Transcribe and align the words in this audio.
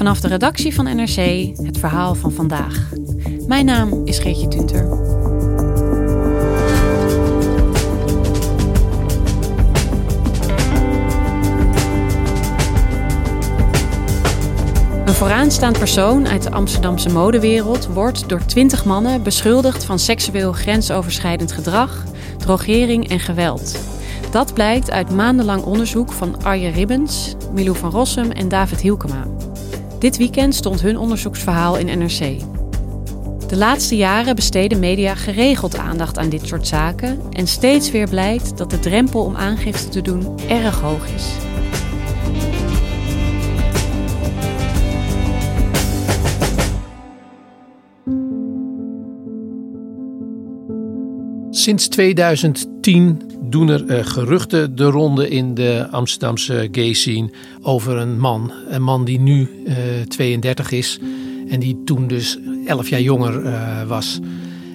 Vanaf 0.00 0.20
de 0.20 0.28
redactie 0.28 0.74
van 0.74 0.84
NRC 0.84 1.16
het 1.62 1.78
verhaal 1.78 2.14
van 2.14 2.32
vandaag. 2.32 2.88
Mijn 3.46 3.64
naam 3.64 4.00
is 4.04 4.18
Geertje 4.18 4.48
Tunter. 4.48 4.82
Een 15.04 15.14
vooraanstaand 15.14 15.78
persoon 15.78 16.28
uit 16.28 16.42
de 16.42 16.50
Amsterdamse 16.50 17.08
modewereld 17.08 17.86
wordt 17.86 18.28
door 18.28 18.44
twintig 18.44 18.84
mannen 18.84 19.22
beschuldigd 19.22 19.84
van 19.84 19.98
seksueel 19.98 20.52
grensoverschrijdend 20.52 21.52
gedrag, 21.52 22.04
drogering 22.38 23.08
en 23.08 23.20
geweld. 23.20 23.78
Dat 24.30 24.54
blijkt 24.54 24.90
uit 24.90 25.10
maandenlang 25.10 25.62
onderzoek 25.62 26.12
van 26.12 26.42
Arje 26.42 26.68
Ribbens, 26.68 27.34
Milou 27.52 27.76
van 27.76 27.90
Rossum 27.90 28.30
en 28.30 28.48
David 28.48 28.80
Hielkema. 28.80 29.26
Dit 30.00 30.16
weekend 30.16 30.54
stond 30.54 30.80
hun 30.80 30.98
onderzoeksverhaal 30.98 31.76
in 31.76 31.98
NRC. 31.98 32.38
De 33.48 33.56
laatste 33.56 33.96
jaren 33.96 34.34
besteden 34.34 34.78
media 34.78 35.14
geregeld 35.14 35.76
aandacht 35.76 36.18
aan 36.18 36.28
dit 36.28 36.46
soort 36.46 36.66
zaken 36.66 37.20
en 37.30 37.46
steeds 37.46 37.90
weer 37.90 38.08
blijkt 38.08 38.58
dat 38.58 38.70
de 38.70 38.78
drempel 38.78 39.24
om 39.24 39.36
aangifte 39.36 39.88
te 39.88 40.00
doen 40.00 40.38
erg 40.48 40.80
hoog 40.80 41.06
is. 41.14 41.26
Sinds 51.50 51.88
2010 51.88 53.29
doen 53.50 53.68
er 53.68 53.84
uh, 53.84 54.04
geruchten 54.04 54.76
de 54.76 54.84
ronde 54.84 55.28
in 55.28 55.54
de 55.54 55.86
Amsterdamse 55.90 56.68
gay 56.72 56.92
scene 56.92 57.30
over 57.62 57.96
een 57.96 58.18
man. 58.18 58.52
Een 58.68 58.82
man 58.82 59.04
die 59.04 59.20
nu 59.20 59.50
uh, 59.66 59.74
32 60.08 60.70
is 60.70 60.98
en 61.48 61.60
die 61.60 61.82
toen 61.84 62.06
dus 62.06 62.38
11 62.66 62.88
jaar 62.88 63.00
jonger 63.00 63.44
uh, 63.44 63.82
was. 63.82 64.20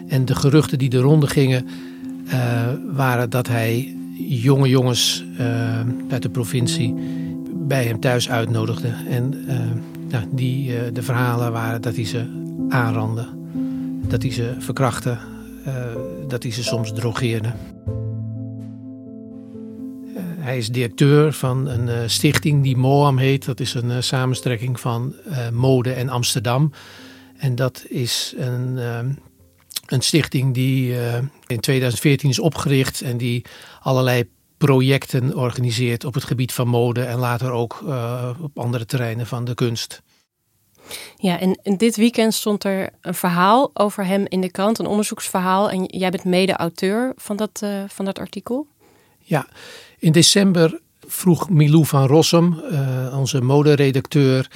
En 0.07 0.25
de 0.25 0.35
geruchten 0.35 0.77
die 0.77 0.89
de 0.89 0.99
ronde 0.99 1.27
gingen 1.27 1.67
waren 2.91 3.29
dat 3.29 3.47
hij 3.47 3.95
jonge 4.17 4.69
jongens 4.69 5.23
uit 6.09 6.21
de 6.21 6.29
provincie 6.29 6.93
bij 7.53 7.83
hem 7.83 7.99
thuis 7.99 8.29
uitnodigde. 8.29 8.93
En 9.09 9.45
nou, 10.09 10.25
die, 10.31 10.91
de 10.91 11.01
verhalen 11.01 11.51
waren 11.51 11.81
dat 11.81 11.95
hij 11.95 12.05
ze 12.05 12.25
aanrandde, 12.69 13.27
dat 14.07 14.21
hij 14.21 14.31
ze 14.31 14.53
verkrachtte 14.59 15.17
dat 16.27 16.43
hij 16.43 16.51
ze 16.51 16.63
soms 16.63 16.93
drogeerde. 16.93 17.53
Hij 20.45 20.57
is 20.57 20.69
directeur 20.69 21.33
van 21.33 21.67
een 21.67 21.87
uh, 21.87 21.97
stichting 22.05 22.63
die 22.63 22.77
MOAM 22.77 23.17
heet. 23.17 23.45
Dat 23.45 23.59
is 23.59 23.73
een 23.73 24.03
samenstrekking 24.03 24.79
van 24.79 25.15
mode 25.51 25.93
en 25.93 26.09
Amsterdam. 26.09 26.71
En 27.37 27.55
dat 27.55 27.85
is 27.87 28.33
een, 28.37 28.77
een 29.85 30.01
stichting 30.01 30.53
die 30.53 30.95
in 31.47 31.59
2014 31.59 32.29
is 32.29 32.39
opgericht 32.39 33.01
en 33.01 33.17
die 33.17 33.45
allerlei 33.81 34.29
projecten 34.57 35.35
organiseert 35.35 36.03
op 36.03 36.13
het 36.13 36.23
gebied 36.23 36.53
van 36.53 36.67
mode 36.67 37.03
en 37.03 37.17
later 37.17 37.51
ook 37.51 37.83
op 38.41 38.59
andere 38.59 38.85
terreinen 38.85 39.27
van 39.27 39.45
de 39.45 39.53
kunst. 39.53 40.01
Ja, 41.17 41.39
en, 41.39 41.77
dit 41.77 41.95
weekend 41.95 42.33
stond 42.33 42.63
er 42.63 42.89
een 43.01 43.13
verhaal 43.13 43.71
over 43.73 44.05
hem 44.05 44.25
in 44.27 44.41
de 44.41 44.51
krant, 44.51 44.79
een 44.79 44.85
onderzoeksverhaal. 44.85 45.69
En 45.69 45.83
jij 45.83 46.09
bent 46.09 46.23
mede-auteur 46.23 47.13
van, 47.15 47.35
dat, 47.35 47.61
uh, 47.63 47.83
van 47.87 48.05
dat 48.05 48.19
artikel. 48.19 48.67
Ja, 49.27 49.47
in 49.99 50.11
december 50.11 50.79
vroeg 51.07 51.49
Milou 51.49 51.85
van 51.85 52.07
Rossum, 52.07 52.61
uh, 52.71 53.17
onze 53.17 53.41
moderedacteur, 53.41 54.47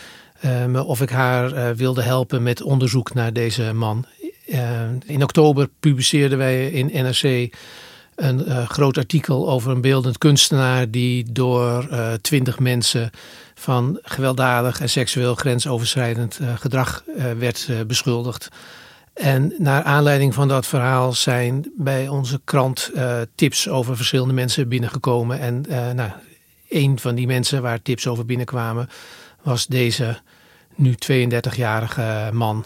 uh, 0.46 0.66
me 0.66 0.84
of 0.84 1.02
ik 1.02 1.10
haar 1.10 1.76
wilde 1.76 2.02
helpen 2.02 2.44
met 2.44 2.62
onderzoek 2.62 3.14
naar 3.14 3.34
deze 3.34 3.74
man. 3.74 4.06
in 5.06 5.24
oktober 5.24 5.70
publiceerden 5.80 6.38
wij 6.38 6.68
in 6.70 7.04
NRC 7.04 7.54
een 8.16 8.68
groot 8.68 8.98
artikel 8.98 9.50
over 9.50 9.72
een 9.72 9.82
beeldend 9.82 10.18
kunstenaar 10.18 10.92
die 10.92 11.32
door 11.32 11.88
twintig 12.22 12.60
mensen 12.60 13.10
van 13.56 14.00
gewelddadig 14.02 14.82
en 14.82 14.90
seksueel 14.90 15.36
grensoverschrijdend 15.36 16.40
gedrag 16.56 17.04
werd 17.38 17.70
beschuldigd. 17.88 18.50
En 19.20 19.54
naar 19.58 19.84
aanleiding 19.84 20.34
van 20.34 20.48
dat 20.48 20.68
verhaal 20.68 21.14
zijn 21.14 21.72
bij 21.78 22.08
onze 22.08 22.42
krant 22.44 22.92
tips 23.36 23.70
over 23.70 23.96
verschillende 23.96 24.34
mensen 24.34 24.70
binnengekomen. 24.70 25.40
En 25.40 25.66
nou, 25.96 26.12
een 26.70 27.00
van 27.00 27.16
die 27.16 27.28
mensen 27.28 27.62
waar 27.62 27.82
tips 27.82 28.08
over 28.08 28.26
binnenkwamen 28.26 28.90
was 29.42 29.68
deze 29.68 30.20
nu 30.76 30.96
32-jarige 31.12 32.30
man. 32.34 32.66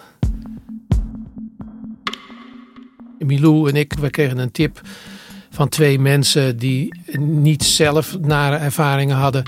Milou 3.19 3.69
en 3.69 3.75
ik, 3.75 3.93
we 3.93 4.09
kregen 4.09 4.37
een 4.37 4.51
tip 4.51 4.81
van 5.49 5.69
twee 5.69 5.99
mensen 5.99 6.57
die 6.57 7.01
niet 7.19 7.63
zelf 7.63 8.19
nare 8.19 8.55
ervaringen 8.55 9.15
hadden 9.15 9.43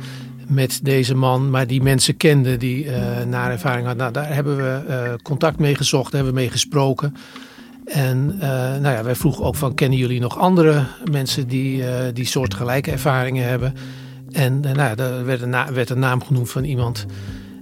met 0.47 0.79
deze 0.83 1.15
man, 1.15 1.49
maar 1.49 1.67
die 1.67 1.81
mensen 1.81 2.17
kenden 2.17 2.59
die 2.59 2.85
uh, 2.85 2.93
naar 3.27 3.51
ervaring 3.51 3.85
hadden. 3.85 4.11
Nou, 4.11 4.11
daar 4.11 4.33
hebben 4.33 4.57
we 4.57 4.81
uh, 4.89 5.13
contact 5.23 5.59
mee 5.59 5.75
gezocht, 5.75 6.11
hebben 6.11 6.33
we 6.33 6.39
mee 6.39 6.49
gesproken. 6.49 7.15
En 7.85 8.31
uh, 8.35 8.41
nou 8.49 8.89
ja, 8.95 9.03
wij 9.03 9.15
vroegen 9.15 9.43
ook 9.43 9.55
van, 9.55 9.73
kennen 9.73 9.99
jullie 9.99 10.19
nog 10.19 10.37
andere 10.37 10.85
mensen 11.11 11.47
die 11.47 11.83
die 12.13 12.25
soortgelijke 12.25 12.91
ervaringen 12.91 13.47
hebben? 13.47 13.73
En 14.31 14.59
nou 14.59 14.77
ja, 14.77 14.95
er 14.95 15.25
werd 15.25 15.41
een, 15.41 15.73
werd 15.73 15.89
een 15.89 15.99
naam 15.99 16.23
genoemd 16.23 16.51
van 16.51 16.63
iemand. 16.63 17.05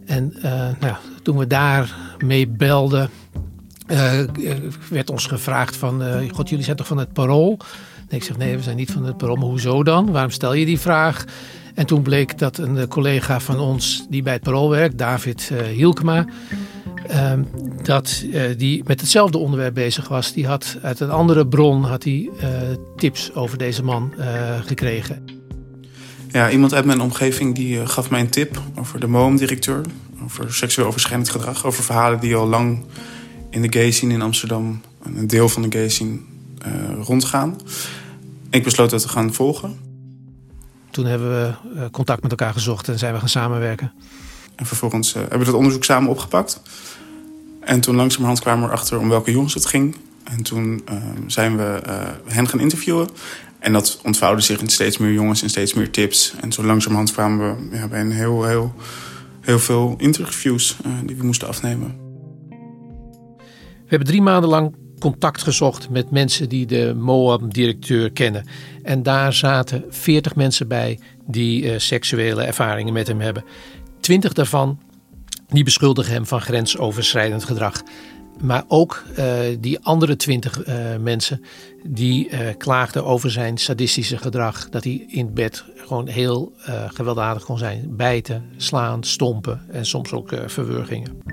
En 0.05 0.33
nou 0.79 0.95
toen 1.23 1.37
we 1.37 1.47
daarmee 1.47 2.47
belden, 2.47 3.09
werd 4.89 5.09
ons 5.09 5.25
gevraagd 5.25 5.75
van, 5.75 6.03
god 6.33 6.49
jullie 6.49 6.65
zijn 6.65 6.77
toch 6.77 6.87
van 6.87 6.97
het 6.97 7.13
parool? 7.13 7.57
Nee, 8.09 8.19
ik 8.19 8.23
zeg 8.23 8.37
nee, 8.37 8.55
we 8.55 8.63
zijn 8.63 8.77
niet 8.77 8.91
van 8.91 9.05
het 9.05 9.17
parool, 9.17 9.35
maar 9.35 9.45
hoezo 9.45 9.83
dan? 9.83 10.11
Waarom 10.11 10.31
stel 10.31 10.53
je 10.53 10.65
die 10.65 10.79
vraag? 10.79 11.25
En 11.73 11.85
toen 11.85 12.01
bleek 12.01 12.37
dat 12.37 12.57
een 12.57 12.87
collega 12.87 13.39
van 13.39 13.59
ons 13.59 14.05
die 14.09 14.21
bij 14.21 14.33
het 14.33 14.41
parool 14.41 14.69
werkt, 14.69 14.97
David 14.97 15.49
uh, 15.51 15.61
Hielkema, 15.61 16.25
uh, 17.09 17.33
dat 17.83 18.23
uh, 18.25 18.41
die 18.57 18.83
met 18.85 19.01
hetzelfde 19.01 19.37
onderwerp 19.37 19.73
bezig 19.73 20.07
was. 20.07 20.33
Die 20.33 20.47
had 20.47 20.77
uit 20.81 20.99
een 20.99 21.09
andere 21.09 21.47
bron 21.47 21.83
had 21.83 22.05
uh, 22.05 22.29
tips 22.95 23.33
over 23.33 23.57
deze 23.57 23.83
man 23.83 24.13
gekregen. 24.65 25.25
Ja, 26.31 26.49
iemand 26.49 26.73
uit 26.73 26.85
mijn 26.85 27.01
omgeving 27.01 27.55
die 27.55 27.87
gaf 27.87 28.09
mij 28.09 28.19
een 28.19 28.29
tip 28.29 28.61
over 28.75 28.99
de 28.99 29.07
MOAM-directeur. 29.07 29.81
Over 30.23 30.53
seksueel 30.53 30.87
overschrijdend 30.87 31.29
gedrag. 31.29 31.65
Over 31.65 31.83
verhalen 31.83 32.19
die 32.19 32.35
al 32.35 32.47
lang 32.47 32.85
in 33.49 33.61
de 33.61 33.79
gay 33.79 33.91
scene 33.91 34.13
in 34.13 34.21
Amsterdam, 34.21 34.81
een 35.03 35.27
deel 35.27 35.49
van 35.49 35.61
de 35.61 35.71
gay 35.71 35.89
scene, 35.89 36.17
rondgaan. 37.01 37.55
Ik 38.49 38.63
besloot 38.63 38.89
dat 38.89 39.01
te 39.01 39.09
gaan 39.09 39.33
volgen. 39.33 39.92
Toen 40.93 41.05
hebben 41.05 41.29
we 41.29 41.53
eh, 41.75 41.89
contact 41.91 42.21
met 42.21 42.31
elkaar 42.31 42.53
gezocht 42.53 42.87
en 42.87 42.99
zijn 42.99 43.13
we 43.13 43.19
gaan 43.19 43.29
samenwerken. 43.29 43.91
En 44.55 44.65
vervolgens 44.65 45.13
uh, 45.13 45.21
hebben 45.21 45.39
we 45.39 45.45
dat 45.45 45.53
onderzoek 45.53 45.83
samen 45.83 46.09
opgepakt. 46.09 46.61
En 47.59 47.81
toen 47.81 47.95
langzamerhand 47.95 48.39
kwamen 48.39 48.63
we 48.63 48.69
erachter 48.69 48.99
om 48.99 49.09
welke 49.09 49.31
jongens 49.31 49.53
het 49.53 49.65
ging. 49.65 49.95
En 50.23 50.43
toen 50.43 50.81
uh, 50.91 50.97
zijn 51.27 51.57
we 51.57 51.81
uh, 51.87 52.33
hen 52.33 52.47
gaan 52.47 52.59
interviewen. 52.59 53.07
En 53.59 53.73
dat 53.73 53.99
ontvouwde 54.03 54.41
zich 54.41 54.59
in 54.61 54.69
steeds 54.69 54.97
meer 54.97 55.11
jongens 55.11 55.41
en 55.41 55.49
steeds 55.49 55.73
meer 55.73 55.91
tips. 55.91 56.33
En 56.41 56.51
zo 56.51 56.63
langzamerhand 56.63 57.11
kwamen 57.11 57.69
we 57.69 57.77
ja, 57.77 57.87
bij 57.87 57.99
een 57.99 58.11
heel, 58.11 58.43
heel, 58.43 58.73
heel 59.41 59.59
veel 59.59 59.95
interviews 59.97 60.77
die 61.05 61.15
we 61.15 61.23
moesten 61.23 61.47
afnemen. 61.47 61.97
We 63.59 63.89
hebben 63.89 64.07
drie 64.07 64.21
maanden 64.21 64.49
lang 64.49 64.75
contact 65.03 65.43
gezocht 65.43 65.89
met 65.89 66.11
mensen 66.11 66.49
die 66.49 66.65
de 66.65 66.93
MOAM-directeur 66.97 68.11
kennen. 68.11 68.45
En 68.83 69.03
daar 69.03 69.33
zaten 69.33 69.83
40 69.89 70.35
mensen 70.35 70.67
bij 70.67 70.99
die 71.27 71.63
uh, 71.63 71.73
seksuele 71.77 72.43
ervaringen 72.43 72.93
met 72.93 73.07
hem 73.07 73.19
hebben. 73.19 73.43
20 73.99 74.33
daarvan 74.33 74.79
die 75.47 75.63
beschuldigen 75.63 76.13
hem 76.13 76.25
van 76.25 76.41
grensoverschrijdend 76.41 77.43
gedrag. 77.43 77.83
Maar 78.41 78.63
ook 78.67 79.03
uh, 79.17 79.35
die 79.59 79.79
andere 79.79 80.15
twintig 80.15 80.67
uh, 80.67 80.75
mensen 80.99 81.41
die 81.83 82.29
klaagden 82.57 83.05
over 83.05 83.31
zijn 83.31 83.57
sadistische 83.57 84.17
gedrag. 84.17 84.69
Dat 84.69 84.83
hij 84.83 85.05
in 85.07 85.33
bed 85.33 85.65
gewoon 85.77 86.07
heel 86.07 86.53
gewelddadig 86.87 87.43
kon 87.43 87.57
zijn. 87.57 87.95
Bijten, 87.95 88.43
slaan, 88.57 89.03
stompen 89.03 89.61
en 89.71 89.85
soms 89.85 90.11
ook 90.11 90.33
verwurgingen. 90.45 91.32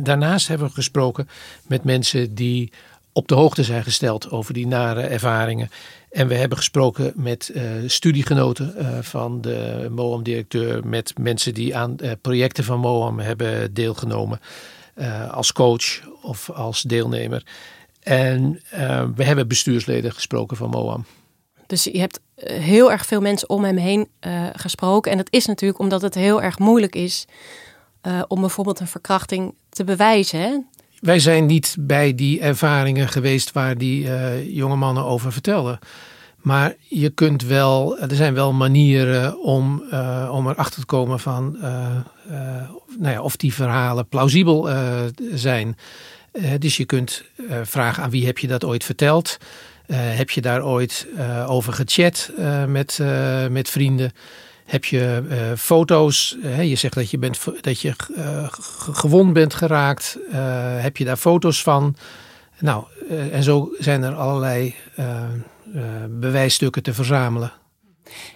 Daarnaast 0.00 0.48
hebben 0.48 0.66
we 0.66 0.72
gesproken 0.72 1.28
met 1.66 1.84
mensen 1.84 2.34
die 2.34 2.72
op 3.12 3.28
de 3.28 3.34
hoogte 3.34 3.64
zijn 3.64 3.82
gesteld 3.82 4.30
over 4.30 4.54
die 4.54 4.66
nare 4.66 5.00
ervaringen. 5.00 5.70
En 6.10 6.28
we 6.28 6.34
hebben 6.34 6.58
gesproken 6.58 7.12
met 7.14 7.50
uh, 7.54 7.62
studiegenoten 7.86 8.74
uh, 8.78 8.98
van 9.00 9.40
de 9.40 9.88
MOAM-directeur, 9.90 10.86
met 10.86 11.18
mensen 11.18 11.54
die 11.54 11.76
aan 11.76 11.96
uh, 12.02 12.10
projecten 12.20 12.64
van 12.64 12.80
MOAM 12.80 13.18
hebben 13.18 13.74
deelgenomen 13.74 14.40
als 15.30 15.52
coach 15.52 16.00
of 16.22 16.50
als 16.50 16.82
deelnemer. 16.82 17.42
En 18.02 18.60
we 19.14 19.24
hebben 19.24 19.48
bestuursleden 19.48 20.12
gesproken 20.12 20.56
van 20.56 20.70
MOAM. 20.70 21.04
Dus 21.66 21.84
je 21.84 21.98
hebt 21.98 22.20
heel 22.34 22.90
erg 22.90 23.06
veel 23.06 23.20
mensen 23.20 23.48
om 23.48 23.64
hem 23.64 23.76
heen 23.76 24.08
gesproken. 24.52 25.10
En 25.10 25.16
dat 25.16 25.28
is 25.30 25.46
natuurlijk 25.46 25.80
omdat 25.80 26.02
het 26.02 26.14
heel 26.14 26.42
erg 26.42 26.58
moeilijk 26.58 26.94
is 26.94 27.26
om 28.28 28.40
bijvoorbeeld 28.40 28.80
een 28.80 28.86
verkrachting 28.86 29.54
te 29.68 29.84
bewijzen. 29.84 30.66
Wij 31.00 31.18
zijn 31.18 31.46
niet 31.46 31.76
bij 31.80 32.14
die 32.14 32.40
ervaringen 32.40 33.08
geweest 33.08 33.52
waar 33.52 33.78
die 33.78 34.04
uh, 34.04 34.54
jonge 34.56 34.76
mannen 34.76 35.04
over 35.04 35.32
vertelden. 35.32 35.78
Maar 36.36 36.74
je 36.78 37.10
kunt 37.10 37.42
wel, 37.42 37.98
er 37.98 38.16
zijn 38.16 38.34
wel 38.34 38.52
manieren 38.52 39.40
om, 39.42 39.82
uh, 39.92 40.30
om 40.32 40.48
erachter 40.48 40.80
te 40.80 40.86
komen 40.86 41.20
van 41.20 41.56
nou 42.98 43.12
ja, 43.12 43.22
of 43.22 43.36
die 43.36 43.54
verhalen 43.54 44.08
plausibel 44.08 44.68
zijn. 45.34 45.76
dus 46.58 46.76
je 46.76 46.84
kunt 46.84 47.24
vragen 47.62 48.02
aan 48.02 48.10
wie 48.10 48.26
heb 48.26 48.38
je 48.38 48.46
dat 48.46 48.64
ooit 48.64 48.84
verteld? 48.84 49.36
heb 49.92 50.30
je 50.30 50.40
daar 50.40 50.64
ooit 50.64 51.06
over 51.46 51.72
gechat 51.72 52.30
met, 52.66 53.00
met 53.50 53.68
vrienden? 53.68 54.12
Heb 54.66 54.84
je 54.84 55.22
uh, 55.28 55.36
foto's? 55.56 56.36
Uh, 56.42 56.68
je 56.68 56.74
zegt 56.74 56.94
dat 56.94 57.10
je, 57.10 57.18
bent, 57.18 57.38
dat 57.60 57.80
je 57.80 57.94
uh, 58.16 58.48
gewond 58.92 59.32
bent 59.32 59.54
geraakt. 59.54 60.18
heb 60.80 60.96
je 60.96 61.04
daar 61.04 61.16
foto's 61.16 61.62
van? 61.62 61.96
Nou, 62.58 62.84
en 63.32 63.42
zo 63.42 63.74
zijn 63.78 64.02
er 64.02 64.14
allerlei 64.14 64.74
bewijsstukken 66.08 66.82
te 66.82 66.94
verzamelen. 66.94 67.52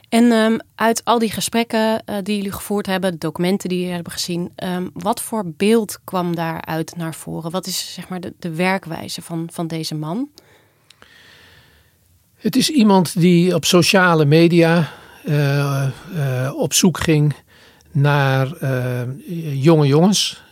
En 0.08 0.24
um, 0.24 0.60
uit 0.74 1.04
al 1.04 1.18
die 1.18 1.30
gesprekken 1.30 2.04
die 2.22 2.36
jullie 2.36 2.52
gevoerd 2.52 2.86
hebben, 2.86 3.18
documenten 3.18 3.68
die 3.68 3.78
jullie 3.78 3.94
hebben 3.94 4.12
gezien, 4.12 4.52
um, 4.56 4.90
wat 4.92 5.20
voor 5.20 5.44
beeld 5.56 5.98
kwam 6.04 6.34
daaruit 6.34 6.96
naar 6.96 7.14
voren? 7.14 7.50
Wat 7.50 7.66
is 7.66 7.94
zeg 7.94 8.08
maar 8.08 8.20
de, 8.20 8.32
de 8.38 8.54
werkwijze 8.54 9.22
van, 9.22 9.48
van 9.52 9.66
deze 9.66 9.94
man? 9.94 10.28
Het 12.36 12.56
is 12.56 12.70
iemand 12.70 13.20
die 13.20 13.54
op 13.54 13.64
sociale 13.64 14.24
media 14.24 14.90
uh, 15.24 15.86
op 16.56 16.72
zoek 16.72 16.98
ging 16.98 17.34
naar 17.90 18.48
uh, 18.62 19.00
jonge 19.62 19.86
jongens. 19.86 20.42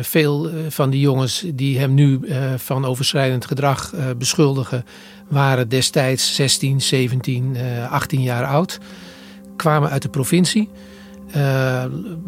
veel 0.00 0.50
van 0.68 0.90
die 0.90 1.00
jongens 1.00 1.44
die 1.54 1.78
hem 1.78 1.94
nu 1.94 2.20
van 2.56 2.84
overschrijdend 2.84 3.46
gedrag 3.46 3.94
beschuldigen, 4.18 4.84
waren 5.28 5.68
destijds 5.68 6.34
16, 6.34 6.80
17, 6.80 7.56
18 7.90 8.22
jaar 8.22 8.44
oud. 8.44 8.78
Kwamen 9.56 9.90
uit 9.90 10.02
de 10.02 10.08
provincie. 10.08 10.70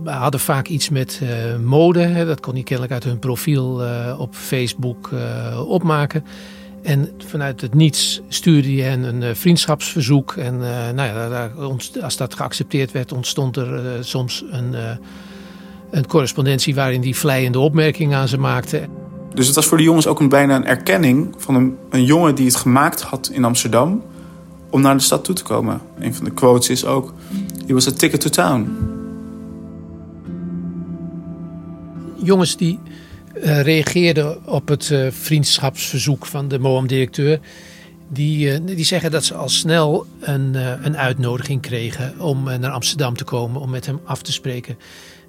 hadden 0.04 0.40
vaak 0.40 0.68
iets 0.68 0.88
met 0.88 1.20
mode. 1.64 2.00
Hè, 2.00 2.26
dat 2.26 2.40
kon 2.40 2.54
hij 2.54 2.62
kennelijk 2.62 2.92
uit 2.92 3.04
hun 3.04 3.18
profiel 3.18 3.82
op 4.18 4.34
Facebook 4.34 5.10
opmaken. 5.66 6.24
En 6.82 7.10
vanuit 7.26 7.60
het 7.60 7.74
niets 7.74 8.20
stuurde 8.28 8.72
hij 8.72 8.90
hen 8.90 9.02
een 9.02 9.22
uh, 9.22 9.28
vriendschapsverzoek. 9.34 10.32
En 10.32 10.54
uh, 10.54 10.90
nou 10.90 11.08
ja, 11.08 11.50
als 12.02 12.16
dat 12.16 12.34
geaccepteerd 12.34 12.92
werd, 12.92 13.12
ontstond 13.12 13.56
er 13.56 13.84
uh, 13.84 13.90
soms 14.00 14.44
een, 14.50 14.74
een 15.90 16.06
correspondentie 16.06 16.74
waarin 16.74 17.02
hij 17.02 17.14
vleiende 17.14 17.58
opmerkingen 17.58 18.18
aan 18.18 18.28
ze 18.28 18.38
maakte. 18.38 18.88
Dus 19.34 19.46
het 19.46 19.56
was 19.56 19.66
voor 19.66 19.76
de 19.76 19.82
jongens 19.82 20.06
ook 20.06 20.20
een, 20.20 20.28
bijna 20.28 20.56
een 20.56 20.66
erkenning 20.66 21.34
van 21.36 21.54
een, 21.54 21.76
een 21.90 22.04
jongen 22.04 22.34
die 22.34 22.46
het 22.46 22.56
gemaakt 22.56 23.00
had 23.00 23.30
in 23.32 23.44
Amsterdam 23.44 24.02
om 24.70 24.80
naar 24.80 24.96
de 24.96 25.02
stad 25.02 25.24
toe 25.24 25.34
te 25.34 25.42
komen. 25.42 25.80
Een 25.98 26.14
van 26.14 26.24
de 26.24 26.30
quotes 26.30 26.68
is 26.68 26.84
ook: 26.84 27.14
He 27.66 27.74
was 27.74 27.88
a 27.88 27.90
ticket 27.90 28.20
to 28.20 28.30
town. 28.30 28.76
Jongens 32.22 32.56
die 32.56 32.78
uh, 33.36 33.62
reageerde 33.62 34.38
op 34.44 34.68
het 34.68 34.90
uh, 34.90 35.10
vriendschapsverzoek 35.10 36.26
van 36.26 36.48
de 36.48 36.58
MOAM-directeur. 36.58 37.40
Die, 38.08 38.60
uh, 38.60 38.76
die 38.76 38.84
zeggen 38.84 39.10
dat 39.10 39.24
ze 39.24 39.34
al 39.34 39.48
snel 39.48 40.06
een, 40.20 40.54
een 40.84 40.96
uitnodiging 40.96 41.60
kregen 41.60 42.20
om 42.20 42.44
naar 42.44 42.70
Amsterdam 42.70 43.16
te 43.16 43.24
komen. 43.24 43.60
Om 43.60 43.70
met 43.70 43.86
hem 43.86 44.00
af 44.04 44.22
te 44.22 44.32
spreken 44.32 44.78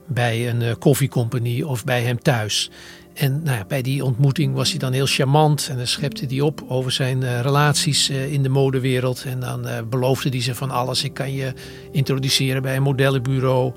bij 0.07 0.49
een 0.49 0.77
koffiecompagnie 0.77 1.67
of 1.67 1.83
bij 1.83 2.01
hem 2.01 2.19
thuis. 2.19 2.71
En 3.13 3.41
nou 3.43 3.57
ja, 3.57 3.65
bij 3.67 3.81
die 3.81 4.03
ontmoeting 4.03 4.55
was 4.55 4.69
hij 4.69 4.79
dan 4.79 4.93
heel 4.93 5.05
charmant 5.05 5.67
en 5.69 5.77
dan 5.77 5.87
schepte 5.87 6.25
hij 6.25 6.41
op 6.41 6.63
over 6.67 6.91
zijn 6.91 7.41
relaties 7.41 8.09
in 8.09 8.43
de 8.43 8.49
modewereld. 8.49 9.23
En 9.27 9.39
dan 9.39 9.67
beloofde 9.89 10.29
hij 10.29 10.41
ze 10.41 10.55
van 10.55 10.71
alles. 10.71 11.03
Ik 11.03 11.13
kan 11.13 11.33
je 11.33 11.53
introduceren 11.91 12.61
bij 12.61 12.75
een 12.75 12.83
modellenbureau. 12.83 13.73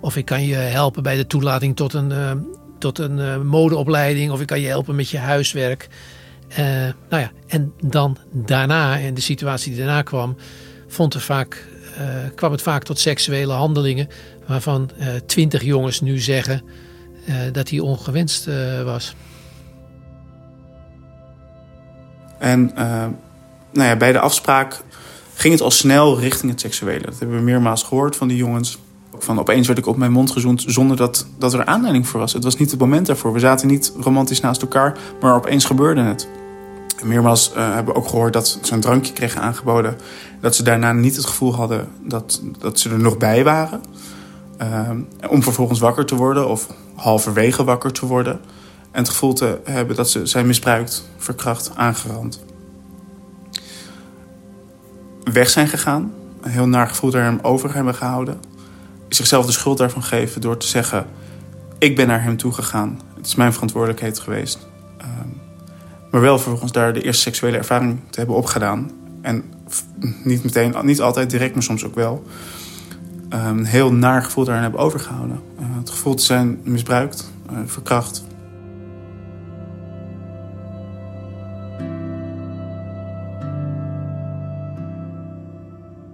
Of 0.00 0.16
ik 0.16 0.24
kan 0.24 0.46
je 0.46 0.54
helpen 0.54 1.02
bij 1.02 1.16
de 1.16 1.26
toelating 1.26 1.76
tot 1.76 1.92
een 1.92 2.12
tot 2.78 2.98
een 2.98 3.18
uh, 3.18 3.40
modeopleiding 3.40 4.30
of 4.30 4.40
ik 4.40 4.46
kan 4.46 4.60
je 4.60 4.66
helpen 4.66 4.94
met 4.94 5.08
je 5.08 5.18
huiswerk. 5.18 5.88
Uh, 6.50 6.56
nou 7.08 7.22
ja, 7.22 7.30
en 7.46 7.72
dan 7.84 8.18
daarna, 8.32 9.00
en 9.00 9.14
de 9.14 9.20
situatie 9.20 9.74
die 9.74 9.84
daarna 9.84 10.02
kwam, 10.02 10.36
vond 10.88 11.14
er 11.14 11.20
vaak, 11.20 11.66
uh, 12.00 12.04
kwam 12.34 12.52
het 12.52 12.62
vaak 12.62 12.82
tot 12.82 12.98
seksuele 12.98 13.52
handelingen. 13.52 14.08
Waarvan 14.46 14.90
twintig 15.26 15.62
jongens 15.62 16.00
nu 16.00 16.18
zeggen 16.18 16.62
dat 17.52 17.70
hij 17.70 17.78
ongewenst 17.78 18.48
was. 18.84 19.14
En 22.38 22.72
nou 23.72 23.88
ja, 23.88 23.96
bij 23.96 24.12
de 24.12 24.18
afspraak 24.18 24.82
ging 25.34 25.52
het 25.52 25.62
al 25.62 25.70
snel 25.70 26.18
richting 26.18 26.50
het 26.50 26.60
seksuele. 26.60 27.04
Dat 27.04 27.18
hebben 27.18 27.36
we 27.36 27.42
meermaals 27.42 27.82
gehoord 27.82 28.16
van 28.16 28.28
die 28.28 28.36
jongens. 28.36 28.78
Van 29.18 29.38
opeens 29.38 29.66
werd 29.66 29.78
ik 29.78 29.86
op 29.86 29.96
mijn 29.96 30.12
mond 30.12 30.30
gezoend 30.30 30.64
zonder 30.66 30.96
dat, 30.96 31.26
dat 31.38 31.54
er 31.54 31.64
aanleiding 31.64 32.08
voor 32.08 32.20
was. 32.20 32.32
Het 32.32 32.44
was 32.44 32.56
niet 32.56 32.70
het 32.70 32.80
moment 32.80 33.06
daarvoor. 33.06 33.32
We 33.32 33.38
zaten 33.38 33.68
niet 33.68 33.92
romantisch 34.00 34.40
naast 34.40 34.62
elkaar, 34.62 34.98
maar 35.20 35.34
opeens 35.34 35.64
gebeurde 35.64 36.00
het. 36.00 36.28
Meermaals 37.02 37.52
uh, 37.56 37.74
hebben 37.74 37.94
we 37.94 38.00
ook 38.00 38.08
gehoord 38.08 38.32
dat 38.32 38.58
ze 38.62 38.72
een 38.72 38.80
drankje 38.80 39.12
kregen 39.12 39.40
aangeboden. 39.40 39.98
Dat 40.40 40.54
ze 40.54 40.62
daarna 40.62 40.92
niet 40.92 41.16
het 41.16 41.26
gevoel 41.26 41.54
hadden 41.54 41.88
dat, 42.02 42.42
dat 42.58 42.78
ze 42.78 42.90
er 42.90 42.98
nog 42.98 43.18
bij 43.18 43.44
waren. 43.44 43.80
Uh, 44.62 44.90
om 45.30 45.42
vervolgens 45.42 45.80
wakker 45.80 46.06
te 46.06 46.14
worden 46.14 46.48
of 46.48 46.66
halverwege 46.94 47.64
wakker 47.64 47.92
te 47.92 48.06
worden. 48.06 48.40
En 48.90 49.02
het 49.02 49.08
gevoel 49.08 49.32
te 49.32 49.60
hebben 49.64 49.96
dat 49.96 50.10
ze 50.10 50.26
zijn 50.26 50.46
misbruikt, 50.46 51.08
verkracht, 51.16 51.70
aangerand. 51.74 52.44
Weg 55.32 55.50
zijn 55.50 55.68
gegaan. 55.68 56.12
Een 56.40 56.50
heel 56.50 56.68
naar 56.68 56.88
gevoel 56.88 57.10
daar 57.10 57.24
hem 57.24 57.38
over 57.42 57.74
hebben 57.74 57.94
gehouden 57.94 58.40
zichzelf 59.08 59.46
de 59.46 59.52
schuld 59.52 59.78
daarvan 59.78 60.02
geven 60.02 60.40
door 60.40 60.56
te 60.56 60.66
zeggen: 60.66 61.06
Ik 61.78 61.96
ben 61.96 62.06
naar 62.06 62.22
hem 62.22 62.36
toe 62.36 62.52
gegaan. 62.52 63.00
Het 63.16 63.26
is 63.26 63.34
mijn 63.34 63.52
verantwoordelijkheid 63.52 64.18
geweest. 64.18 64.66
Um, 65.00 65.40
maar 66.10 66.20
wel 66.20 66.38
vervolgens 66.38 66.72
daar 66.72 66.92
de 66.92 67.02
eerste 67.02 67.22
seksuele 67.22 67.56
ervaring 67.56 67.98
te 68.10 68.18
hebben 68.18 68.36
opgedaan. 68.36 68.90
En 69.20 69.44
niet 70.24 70.44
meteen, 70.44 70.74
niet 70.82 71.00
altijd 71.00 71.30
direct, 71.30 71.54
maar 71.54 71.62
soms 71.62 71.84
ook 71.84 71.94
wel. 71.94 72.22
Een 73.28 73.64
heel 73.64 73.92
naar 73.92 74.22
gevoel 74.22 74.44
daarin 74.44 74.62
hebben 74.62 74.80
overgehouden. 74.80 75.40
Uh, 75.60 75.66
het 75.78 75.90
gevoel 75.90 76.14
te 76.14 76.24
zijn 76.24 76.60
misbruikt, 76.62 77.30
uh, 77.52 77.58
verkracht. 77.66 78.24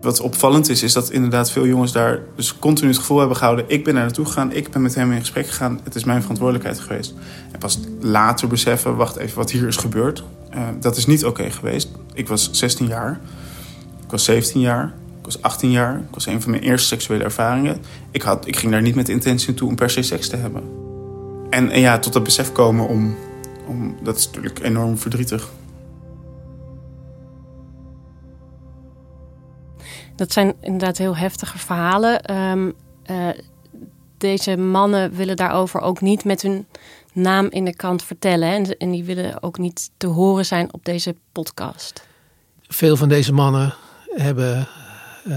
Wat 0.03 0.21
opvallend 0.21 0.69
is, 0.69 0.83
is 0.83 0.93
dat 0.93 1.11
inderdaad 1.11 1.51
veel 1.51 1.67
jongens 1.67 1.93
daar 1.93 2.21
dus 2.37 2.59
continu 2.59 2.89
het 2.89 2.99
gevoel 2.99 3.19
hebben 3.19 3.37
gehouden: 3.37 3.65
ik 3.69 3.85
ben 3.85 3.95
daar 3.95 4.03
naartoe 4.03 4.25
gegaan, 4.25 4.53
ik 4.53 4.71
ben 4.71 4.83
met 4.83 4.95
hem 4.95 5.13
in 5.13 5.21
gesprek 5.21 5.47
gegaan, 5.47 5.81
het 5.85 5.95
is 5.95 6.05
mijn 6.05 6.21
verantwoordelijkheid 6.21 6.81
geweest. 6.81 7.15
En 7.53 7.59
pas 7.59 7.81
later 8.01 8.49
beseffen: 8.49 8.97
wacht 8.97 9.17
even, 9.17 9.37
wat 9.37 9.51
hier 9.51 9.67
is 9.67 9.77
gebeurd, 9.77 10.25
uh, 10.55 10.61
dat 10.81 10.97
is 10.97 11.07
niet 11.07 11.25
oké 11.25 11.51
geweest. 11.51 11.89
Ik 12.15 12.29
was 12.29 12.49
16 12.53 12.87
jaar, 12.87 13.21
ik 14.05 14.11
was 14.11 14.25
17 14.25 14.61
jaar, 14.61 14.95
ik 15.19 15.25
was 15.25 15.43
18 15.43 15.71
jaar, 15.71 15.97
ik 15.97 16.15
was 16.15 16.27
een 16.27 16.43
van 16.43 16.51
mijn 16.51 16.63
eerste 16.63 16.87
seksuele 16.87 17.25
ervaringen. 17.25 17.77
Ik, 18.11 18.23
had, 18.23 18.47
ik 18.47 18.57
ging 18.57 18.73
daar 18.73 18.83
niet 18.83 18.95
met 18.95 19.07
de 19.07 19.13
intentie 19.13 19.55
toe 19.55 19.69
om 19.69 19.75
per 19.75 19.91
se 19.91 20.03
seks 20.03 20.29
te 20.29 20.37
hebben. 20.37 20.63
En, 21.51 21.81
ja, 21.81 21.99
tot 21.99 22.15
het 22.15 22.23
besef 22.23 22.53
komen 22.53 22.89
om, 22.89 23.17
om... 23.67 23.97
Dat 24.03 24.17
is 24.17 24.27
natuurlijk 24.27 24.59
enorm 24.59 24.99
verdrietig. 24.99 25.49
Dat 30.17 30.33
zijn 30.33 30.55
inderdaad 30.61 30.99
heel 30.99 31.17
heftige 31.17 31.59
verhalen. 31.59 32.23
Ehm, 32.23 32.71
eh, 33.03 33.29
deze 34.19 34.57
mannen 34.57 35.15
willen 35.15 35.37
daarover 35.37 35.81
ook 35.81 36.01
niet 36.01 36.25
met 36.25 36.43
hun 36.43 36.67
naam 37.13 37.47
in 37.51 37.65
de 37.65 37.77
kant 37.77 38.03
vertellen. 38.03 38.49
En, 38.49 38.77
en 38.77 38.91
die 38.91 39.05
willen 39.05 39.43
ook 39.43 39.59
niet 39.59 39.91
te 39.97 40.07
horen 40.07 40.47
zijn 40.47 40.73
op 40.73 40.85
deze 40.85 41.15
podcast. 41.33 42.07
Veel 42.63 42.97
van 42.97 43.09
deze 43.09 43.33
mannen 43.33 43.75
hebben 44.15 44.69
eh, 45.25 45.35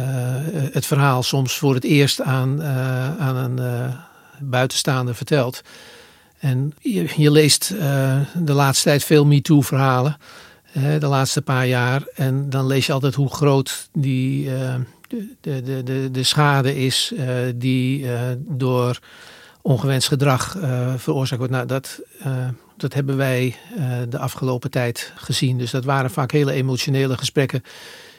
het 0.72 0.86
verhaal 0.86 1.24
soms 1.24 1.58
voor 1.58 1.74
het 1.74 1.84
eerst 1.84 2.22
aan, 2.22 2.62
uh, 2.62 3.18
aan 3.18 3.36
een 3.36 3.60
uh, 3.60 3.96
buitenstaander 4.40 5.16
verteld. 5.16 5.62
En 6.40 6.74
je, 6.80 7.14
je 7.16 7.32
leest 7.32 7.68
de 8.34 8.54
laatste 8.54 8.84
tijd 8.84 9.04
veel 9.04 9.26
MeToo-verhalen, 9.26 10.18
de 11.00 11.08
laatste 11.08 11.42
paar 11.42 11.68
jaar. 11.68 12.04
En 12.16 12.50
dan 12.50 12.68
lees 12.68 12.86
je 12.86 12.94
altijd 12.94 13.16
hoe 13.16 13.30
groot 13.30 13.90
die, 13.94 14.50
de, 15.08 15.36
de, 15.42 15.84
de, 15.84 16.10
de 16.12 16.24
schade 16.24 16.76
is 16.76 17.14
die 17.56 18.06
door 18.38 19.00
ongewenst 19.62 20.08
gedrag 20.08 20.58
veroorzaakt 20.98 21.40
wordt. 21.40 21.54
Nou, 21.54 21.66
dat, 21.66 22.02
dat 22.78 22.94
hebben 22.94 23.18
wij 23.18 23.56
de 24.10 24.18
afgelopen 24.18 24.72
tijd 24.72 25.12
gezien. 25.16 25.58
Dus 25.58 25.72
dat 25.72 25.86
waren 25.86 26.12
vaak 26.12 26.32
hele 26.32 26.52
emotionele 26.52 27.18
gesprekken 27.18 27.64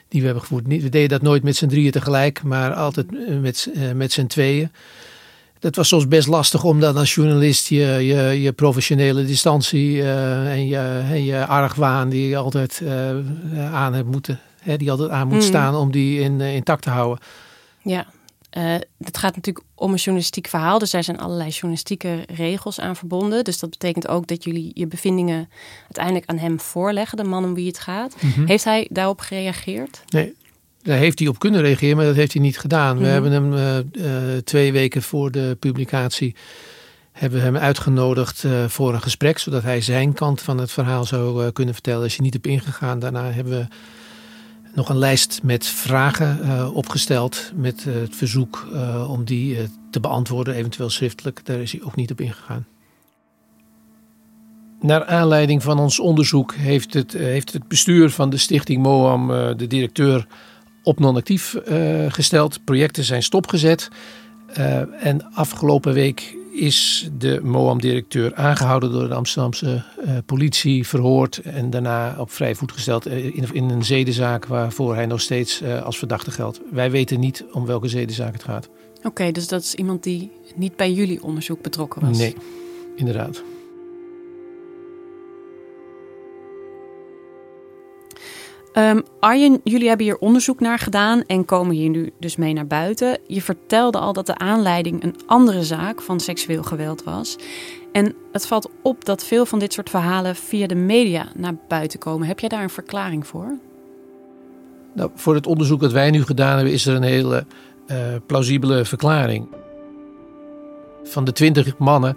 die 0.08 0.20
we 0.20 0.26
hebben 0.26 0.44
gevoerd. 0.44 0.66
We 0.66 0.88
deden 0.88 1.08
dat 1.08 1.22
nooit 1.22 1.42
met 1.42 1.56
z'n 1.56 1.66
drieën 1.66 1.90
tegelijk, 1.90 2.42
maar 2.42 2.74
altijd 2.74 3.06
eh, 3.28 3.38
met, 3.38 3.70
eh, 3.74 3.92
met 3.92 4.12
z'n 4.12 4.26
tweeën. 4.26 4.72
Dat 5.58 5.76
was 5.76 5.88
soms 5.88 6.08
best 6.08 6.28
lastig 6.28 6.64
om 6.64 6.80
dan 6.80 6.96
als 6.96 7.14
journalist 7.14 7.68
je, 7.68 7.84
je, 7.84 8.42
je 8.42 8.52
professionele 8.52 9.24
distantie 9.24 9.96
uh, 9.96 10.52
en, 10.52 10.66
je, 10.66 11.02
en 11.10 11.24
je 11.24 11.46
argwaan 11.46 12.08
die 12.08 12.28
je 12.28 12.36
altijd 12.36 12.80
uh, 12.82 13.74
aan 13.74 13.94
hebt 13.94 14.10
moeten, 14.10 14.40
hè, 14.60 14.76
die 14.76 14.90
altijd 14.90 15.10
aan 15.10 15.28
moet 15.28 15.36
mm. 15.36 15.42
staan 15.42 15.74
om 15.74 15.90
die 15.90 16.20
in, 16.20 16.40
intact 16.40 16.82
te 16.82 16.90
houden. 16.90 17.24
Ja, 17.82 18.06
het 18.98 19.18
gaat 19.18 19.36
natuurlijk 19.36 19.66
om 19.74 19.92
een 19.92 19.98
journalistiek 19.98 20.46
verhaal, 20.46 20.78
dus 20.78 20.90
daar 20.90 21.04
zijn 21.04 21.18
allerlei 21.18 21.50
journalistieke 21.50 22.24
regels 22.34 22.80
aan 22.80 22.96
verbonden. 22.96 23.44
Dus 23.44 23.58
dat 23.58 23.70
betekent 23.70 24.08
ook 24.08 24.26
dat 24.26 24.44
jullie 24.44 24.70
je 24.74 24.86
bevindingen 24.86 25.48
uiteindelijk 25.82 26.26
aan 26.26 26.38
hem 26.38 26.60
voorleggen, 26.60 27.16
de 27.16 27.24
man 27.24 27.44
om 27.44 27.54
wie 27.54 27.66
het 27.66 27.78
gaat. 27.78 28.16
Mm 28.20 28.30
-hmm. 28.30 28.46
Heeft 28.46 28.64
hij 28.64 28.88
daarop 28.90 29.20
gereageerd? 29.20 30.02
Nee, 30.08 30.34
daar 30.86 30.98
heeft 30.98 31.18
hij 31.18 31.28
op 31.28 31.38
kunnen 31.38 31.60
reageren, 31.60 31.96
maar 31.96 32.06
dat 32.06 32.14
heeft 32.14 32.32
hij 32.32 32.42
niet 32.42 32.58
gedaan. 32.58 32.96
Mm. 32.96 33.02
We 33.02 33.08
hebben 33.08 33.32
hem 33.32 33.52
uh, 33.52 33.76
uh, 33.76 34.36
twee 34.44 34.72
weken 34.72 35.02
voor 35.02 35.30
de 35.30 35.56
publicatie 35.60 36.34
hebben 37.12 37.42
hem 37.42 37.56
uitgenodigd 37.56 38.44
voor 38.66 38.94
een 38.94 39.02
gesprek, 39.02 39.38
zodat 39.38 39.62
hij 39.62 39.80
zijn 39.80 40.12
kant 40.12 40.42
van 40.42 40.58
het 40.58 40.72
verhaal 40.72 41.04
zou 41.04 41.50
kunnen 41.50 41.74
vertellen. 41.74 42.06
Is 42.06 42.16
hij 42.16 42.24
niet 42.24 42.36
op 42.36 42.46
ingegaan. 42.46 42.98
Daarna 42.98 43.30
hebben 43.30 43.58
we 43.58 43.66
nog 44.74 44.88
een 44.88 44.98
lijst 44.98 45.40
met 45.42 45.66
vragen 45.66 46.38
uh, 46.42 46.74
opgesteld 46.74 47.52
met 47.54 47.84
het 47.84 48.16
verzoek 48.16 48.66
om 49.08 49.24
die 49.24 49.58
te 49.90 50.00
beantwoorden, 50.00 50.54
eventueel 50.54 50.90
schriftelijk. 50.90 51.44
Daar 51.44 51.58
is 51.58 51.72
hij 51.72 51.82
ook 51.82 51.96
niet 51.96 52.10
op 52.10 52.20
ingegaan. 52.20 52.66
Naar 54.80 55.04
aanleiding 55.04 55.62
van 55.62 55.78
ons 55.78 56.00
onderzoek 56.00 56.54
heeft 56.54 56.94
het, 56.94 57.12
heeft 57.12 57.52
het 57.52 57.68
bestuur 57.68 58.10
van 58.10 58.30
de 58.30 58.36
stichting 58.36 58.82
MOAM 58.82 59.26
de 59.56 59.66
directeur 59.66 60.26
op 60.86 60.98
non-actief 60.98 61.56
gesteld. 62.08 62.64
Projecten 62.64 63.04
zijn 63.04 63.22
stopgezet. 63.22 63.88
en 65.00 65.32
afgelopen 65.34 65.92
week 65.92 66.36
is 66.56 67.08
de 67.18 67.40
MOAM-directeur 67.42 68.34
aangehouden 68.34 68.92
door 68.92 69.08
de 69.08 69.14
Amsterdamse 69.14 69.66
uh, 70.04 70.18
politie, 70.26 70.86
verhoord 70.86 71.38
en 71.38 71.70
daarna 71.70 72.16
op 72.18 72.30
vrij 72.30 72.54
voet 72.54 72.72
gesteld 72.72 73.06
in, 73.06 73.46
in 73.52 73.70
een 73.70 73.84
zedenzaak 73.84 74.46
waarvoor 74.46 74.94
hij 74.94 75.06
nog 75.06 75.20
steeds 75.20 75.62
uh, 75.62 75.82
als 75.82 75.98
verdachte 75.98 76.30
geldt. 76.30 76.60
Wij 76.70 76.90
weten 76.90 77.20
niet 77.20 77.44
om 77.52 77.66
welke 77.66 77.88
zedenzaak 77.88 78.32
het 78.32 78.44
gaat. 78.44 78.68
Oké, 78.96 79.06
okay, 79.06 79.32
dus 79.32 79.48
dat 79.48 79.62
is 79.62 79.74
iemand 79.74 80.02
die 80.02 80.30
niet 80.54 80.76
bij 80.76 80.92
jullie 80.92 81.22
onderzoek 81.22 81.62
betrokken 81.62 82.06
was? 82.06 82.18
Nee, 82.18 82.34
inderdaad. 82.96 83.42
Um, 88.78 89.02
Arjen, 89.20 89.60
jullie 89.64 89.88
hebben 89.88 90.06
hier 90.06 90.18
onderzoek 90.18 90.60
naar 90.60 90.78
gedaan 90.78 91.22
en 91.26 91.44
komen 91.44 91.76
hier 91.76 91.90
nu 91.90 92.12
dus 92.20 92.36
mee 92.36 92.52
naar 92.52 92.66
buiten. 92.66 93.18
Je 93.26 93.42
vertelde 93.42 93.98
al 93.98 94.12
dat 94.12 94.26
de 94.26 94.38
aanleiding 94.38 95.02
een 95.02 95.16
andere 95.26 95.62
zaak 95.62 96.02
van 96.02 96.20
seksueel 96.20 96.62
geweld 96.62 97.04
was. 97.04 97.36
En 97.92 98.14
het 98.32 98.46
valt 98.46 98.70
op 98.82 99.04
dat 99.04 99.24
veel 99.24 99.46
van 99.46 99.58
dit 99.58 99.72
soort 99.72 99.90
verhalen 99.90 100.36
via 100.36 100.66
de 100.66 100.74
media 100.74 101.28
naar 101.34 101.56
buiten 101.68 101.98
komen. 101.98 102.26
Heb 102.26 102.40
jij 102.40 102.48
daar 102.48 102.62
een 102.62 102.70
verklaring 102.70 103.26
voor? 103.26 103.58
Nou, 104.92 105.10
voor 105.14 105.34
het 105.34 105.46
onderzoek 105.46 105.80
dat 105.80 105.92
wij 105.92 106.10
nu 106.10 106.22
gedaan 106.22 106.54
hebben, 106.54 106.72
is 106.72 106.86
er 106.86 106.94
een 106.94 107.02
hele 107.02 107.46
uh, 107.86 107.96
plausibele 108.26 108.84
verklaring. 108.84 109.48
Van 111.04 111.24
de 111.24 111.32
twintig 111.32 111.78
mannen 111.78 112.16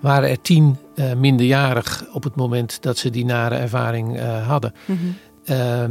waren 0.00 0.30
er 0.30 0.40
tien 0.40 0.76
uh, 0.94 1.12
minderjarig 1.12 2.04
op 2.12 2.22
het 2.22 2.34
moment 2.36 2.82
dat 2.82 2.98
ze 2.98 3.10
die 3.10 3.24
nare 3.24 3.54
ervaring 3.54 4.16
uh, 4.16 4.46
hadden. 4.46 4.74
Mm 4.84 4.98
-hmm. 4.98 5.16
Uh, 5.50 5.84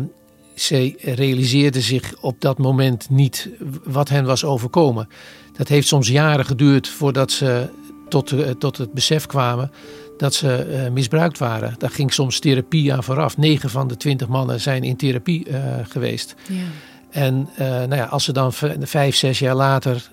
ze 0.55 0.95
realiseerden 1.01 1.81
zich 1.81 2.13
op 2.21 2.41
dat 2.41 2.57
moment 2.57 3.09
niet 3.09 3.49
wat 3.83 4.09
hen 4.09 4.25
was 4.25 4.43
overkomen. 4.43 5.07
Dat 5.57 5.67
heeft 5.67 5.87
soms 5.87 6.07
jaren 6.07 6.45
geduurd 6.45 6.87
voordat 6.87 7.31
ze 7.31 7.69
tot, 8.09 8.31
uh, 8.31 8.49
tot 8.49 8.77
het 8.77 8.93
besef 8.93 9.25
kwamen 9.25 9.71
dat 10.17 10.33
ze 10.33 10.67
uh, 10.85 10.91
misbruikt 10.91 11.37
waren. 11.37 11.75
Daar 11.77 11.89
ging 11.89 12.13
soms 12.13 12.39
therapie 12.39 12.93
aan 12.93 13.03
vooraf. 13.03 13.37
9 13.37 13.69
van 13.69 13.87
de 13.87 13.97
20 13.97 14.27
mannen 14.27 14.61
zijn 14.61 14.83
in 14.83 14.95
therapie 14.95 15.49
uh, 15.49 15.57
geweest. 15.83 16.35
Ja. 16.47 16.55
En 17.09 17.49
nou 17.57 17.95
ja, 17.95 18.05
als 18.05 18.23
ze 18.23 18.31
dan 18.31 18.53
vijf, 18.79 19.15
zes 19.15 19.39
jaar 19.39 19.55
later 19.55 20.09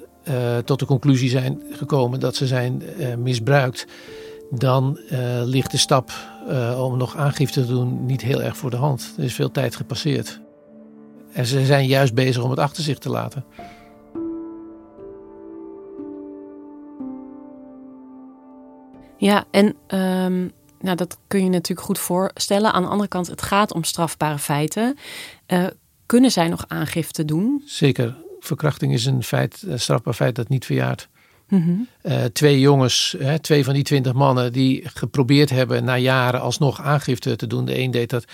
tot 0.64 0.78
de 0.78 0.86
conclusie 0.86 1.28
zijn 1.28 1.62
gekomen 1.70 2.20
dat 2.20 2.36
ze 2.36 2.46
zijn 2.46 2.82
misbruikt, 3.18 3.86
dan 4.50 4.98
ligt 5.44 5.70
de 5.70 5.76
stap 5.76 6.12
uh, 6.48 6.84
om 6.84 6.96
nog 6.96 7.16
aangifte 7.16 7.60
te 7.60 7.66
doen 7.66 8.06
niet 8.06 8.20
heel 8.20 8.42
erg 8.42 8.56
voor 8.56 8.70
de 8.70 8.76
hand. 8.76 9.14
Er 9.16 9.24
is 9.24 9.34
veel 9.34 9.50
tijd 9.50 9.76
gepasseerd. 9.76 10.40
En 11.32 11.46
ze 11.46 11.64
zijn 11.64 11.86
juist 11.86 12.14
bezig 12.14 12.42
om 12.42 12.50
het 12.50 12.58
achter 12.58 12.82
zich 12.82 12.98
te 12.98 13.08
laten. 13.08 13.44
Ja, 19.16 19.44
en 19.50 19.66
um, 20.00 20.52
nou, 20.80 20.96
dat 20.96 21.18
kun 21.26 21.44
je 21.44 21.50
natuurlijk 21.50 21.86
goed 21.86 21.98
voorstellen. 21.98 22.72
Aan 22.72 22.82
de 22.82 22.88
andere 22.88 23.08
kant, 23.08 23.26
het 23.26 23.42
gaat 23.42 23.72
om 23.72 23.84
strafbare 23.84 24.38
feiten. 24.38 24.96
Uh, 25.46 25.66
kunnen 26.06 26.30
zij 26.30 26.48
nog 26.48 26.64
aangifte 26.68 27.24
doen? 27.24 27.62
Zeker. 27.66 28.16
Verkrachting 28.40 28.92
is 28.92 29.06
een 29.06 29.22
feit, 29.22 29.62
een 29.66 29.80
strafbaar 29.80 30.14
feit 30.14 30.34
dat 30.34 30.48
niet 30.48 30.64
verjaart. 30.64 31.08
-hmm. 31.48 31.88
uh, 32.02 32.24
twee 32.24 32.60
jongens, 32.60 33.14
hè, 33.18 33.38
twee 33.38 33.64
van 33.64 33.74
die 33.74 33.82
twintig 33.82 34.12
mannen, 34.12 34.52
die 34.52 34.82
geprobeerd 34.94 35.50
hebben 35.50 35.84
na 35.84 35.96
jaren 35.96 36.40
alsnog 36.40 36.80
aangifte 36.80 37.36
te 37.36 37.46
doen. 37.46 37.64
De 37.64 37.78
een 37.78 37.90
deed 37.90 38.10
dat 38.10 38.24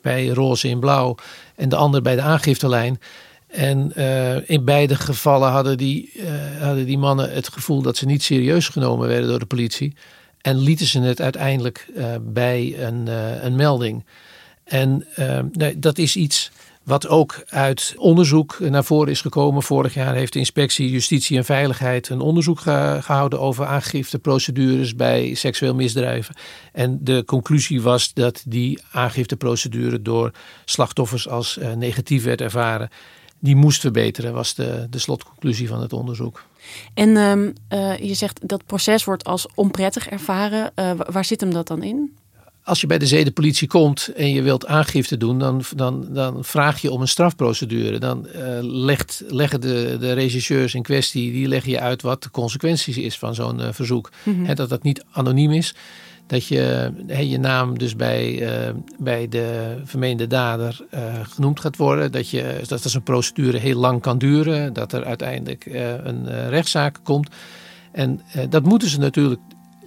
bij 0.00 0.28
roze 0.28 0.68
in 0.68 0.80
blauw 0.80 1.14
en 1.56 1.68
de 1.68 1.76
ander 1.76 2.02
bij 2.02 2.14
de 2.14 2.22
aangiftelijn. 2.22 3.00
En 3.46 3.92
uh, 3.96 4.48
in 4.48 4.64
beide 4.64 4.94
gevallen 4.94 5.50
hadden 5.50 5.78
die, 5.78 6.10
uh, 6.14 6.24
hadden 6.60 6.86
die 6.86 6.98
mannen 6.98 7.32
het 7.32 7.48
gevoel 7.48 7.82
dat 7.82 7.96
ze 7.96 8.06
niet 8.06 8.22
serieus 8.22 8.68
genomen 8.68 9.08
werden 9.08 9.28
door 9.28 9.38
de 9.38 9.46
politie. 9.46 9.94
En 10.40 10.58
lieten 10.58 10.86
ze 10.86 11.00
het 11.00 11.20
uiteindelijk 11.20 11.86
bij 12.20 12.74
een, 12.78 13.06
een 13.46 13.56
melding. 13.56 14.04
En 14.64 15.06
nee, 15.52 15.78
dat 15.78 15.98
is 15.98 16.16
iets 16.16 16.50
wat 16.84 17.08
ook 17.08 17.42
uit 17.48 17.94
onderzoek 17.96 18.58
naar 18.58 18.84
voren 18.84 19.10
is 19.10 19.20
gekomen. 19.20 19.62
Vorig 19.62 19.94
jaar 19.94 20.14
heeft 20.14 20.32
de 20.32 20.38
inspectie 20.38 20.90
Justitie 20.90 21.36
en 21.36 21.44
Veiligheid 21.44 22.08
een 22.08 22.20
onderzoek 22.20 22.60
gehouden 22.60 23.40
over 23.40 23.66
aangifteprocedures 23.66 24.94
bij 24.94 25.34
seksueel 25.34 25.74
misdrijven. 25.74 26.34
En 26.72 26.98
de 27.02 27.24
conclusie 27.26 27.82
was 27.82 28.12
dat 28.12 28.42
die 28.46 28.80
aangifteprocedure 28.92 30.02
door 30.02 30.30
slachtoffers 30.64 31.28
als 31.28 31.58
uh, 31.58 31.72
negatief 31.72 32.24
werd 32.24 32.40
ervaren. 32.40 32.88
Die 33.38 33.56
moest 33.56 33.80
verbeteren, 33.80 34.32
was 34.32 34.54
de, 34.54 34.86
de 34.90 34.98
slotconclusie 34.98 35.68
van 35.68 35.80
het 35.80 35.92
onderzoek. 35.92 36.44
En 36.94 37.16
um, 37.16 37.52
uh, 37.68 37.96
je 37.96 38.14
zegt 38.14 38.48
dat 38.48 38.66
proces 38.66 39.04
wordt 39.04 39.24
als 39.24 39.46
onprettig 39.54 40.08
ervaren. 40.08 40.72
Uh, 40.76 40.90
waar 41.10 41.24
zit 41.24 41.40
hem 41.40 41.52
dat 41.52 41.66
dan 41.66 41.82
in? 41.82 42.16
Als 42.70 42.80
je 42.80 42.86
bij 42.86 42.98
de 42.98 43.06
zedenpolitie 43.06 43.68
komt 43.68 44.12
en 44.16 44.32
je 44.32 44.42
wilt 44.42 44.66
aangifte 44.66 45.16
doen, 45.16 45.38
dan, 45.38 45.62
dan, 45.76 46.06
dan 46.08 46.44
vraag 46.44 46.80
je 46.80 46.90
om 46.90 47.00
een 47.00 47.08
strafprocedure. 47.08 47.98
Dan 47.98 48.26
uh, 48.36 48.42
legt, 48.60 49.22
leggen 49.28 49.60
de, 49.60 49.96
de 50.00 50.12
regisseurs 50.12 50.74
in 50.74 50.82
kwestie, 50.82 51.32
die 51.32 51.48
leggen 51.48 51.70
je 51.70 51.80
uit 51.80 52.02
wat 52.02 52.22
de 52.22 52.30
consequenties 52.30 52.98
is 52.98 53.18
van 53.18 53.34
zo'n 53.34 53.60
uh, 53.60 53.68
verzoek. 53.70 54.10
Mm 54.22 54.34
-hmm. 54.34 54.44
He, 54.44 54.54
dat 54.54 54.68
dat 54.68 54.82
niet 54.82 55.04
anoniem 55.10 55.52
is. 55.52 55.74
Dat 56.26 56.46
je 56.46 56.92
he, 57.06 57.20
je 57.20 57.38
naam 57.38 57.78
dus 57.78 57.96
bij, 57.96 58.40
uh, 58.40 58.74
bij 58.98 59.28
de 59.28 59.76
vermeende 59.84 60.26
dader 60.26 60.80
genoemd 61.22 61.60
gaat 61.60 61.76
worden. 61.76 62.12
Dat, 62.12 62.30
je, 62.30 62.60
dat 62.66 62.84
als 62.84 62.94
een 62.94 63.02
procedure 63.02 63.58
heel 63.58 63.78
lang 63.80 64.00
kan 64.00 64.18
duren. 64.18 64.72
Dat 64.72 64.92
er 64.92 65.04
uiteindelijk 65.04 65.66
een 66.04 66.48
rechtszaak 66.48 66.98
komt. 67.02 67.28
En 67.92 68.20
dat 68.48 68.64
moeten 68.64 68.88
ze 68.88 68.98
natuurlijk 68.98 69.40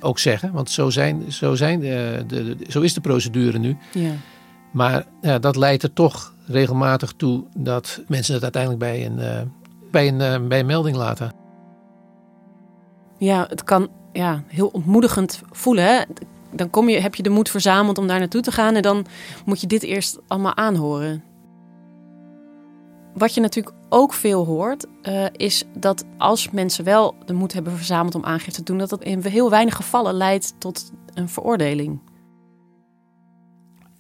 ook 0.03 0.19
zeggen. 0.19 0.51
Want 0.51 0.69
zo, 0.69 0.89
zijn, 0.89 1.31
zo, 1.31 1.55
zijn 1.55 1.79
de, 1.79 2.23
de, 2.27 2.57
zo 2.67 2.81
is 2.81 2.93
de 2.93 3.01
procedure 3.01 3.57
nu. 3.57 3.77
Ja. 3.91 4.11
Maar 4.71 5.05
ja, 5.21 5.39
dat 5.39 5.55
leidt 5.55 5.83
er 5.83 5.93
toch 5.93 6.33
regelmatig 6.45 7.13
toe 7.17 7.43
dat 7.57 8.01
mensen 8.07 8.33
het 8.33 8.43
uiteindelijk 8.43 8.81
bij 8.81 9.05
een, 9.05 9.19
uh, 9.19 9.41
bij 9.91 10.07
een, 10.07 10.41
uh, 10.41 10.47
bij 10.47 10.59
een 10.59 10.65
melding 10.65 10.95
laten. 10.95 11.33
Ja, 13.17 13.45
het 13.49 13.63
kan 13.63 13.89
ja, 14.13 14.43
heel 14.47 14.67
ontmoedigend 14.67 15.41
voelen. 15.51 15.85
Hè? 15.85 16.01
Dan 16.51 16.69
kom 16.69 16.89
je, 16.89 16.99
heb 16.99 17.15
je 17.15 17.23
de 17.23 17.29
moed 17.29 17.49
verzameld 17.49 17.97
om 17.97 18.07
daar 18.07 18.19
naartoe 18.19 18.41
te 18.41 18.51
gaan 18.51 18.75
en 18.75 18.81
dan 18.81 19.05
moet 19.45 19.61
je 19.61 19.67
dit 19.67 19.83
eerst 19.83 20.19
allemaal 20.27 20.55
aanhoren. 20.55 21.23
Wat 23.13 23.33
je 23.33 23.41
natuurlijk 23.41 23.75
ook 23.89 24.13
veel 24.13 24.45
hoort, 24.45 24.85
uh, 25.03 25.25
is 25.31 25.63
dat 25.77 26.05
als 26.17 26.49
mensen 26.49 26.83
wel 26.83 27.15
de 27.25 27.33
moed 27.33 27.53
hebben 27.53 27.75
verzameld 27.75 28.15
om 28.15 28.25
aangifte 28.25 28.63
te 28.63 28.63
doen, 28.63 28.77
dat 28.77 28.89
dat 28.89 29.03
in 29.03 29.21
heel 29.21 29.49
weinig 29.49 29.75
gevallen 29.75 30.13
leidt 30.13 30.53
tot 30.57 30.91
een 31.13 31.29
veroordeling. 31.29 31.99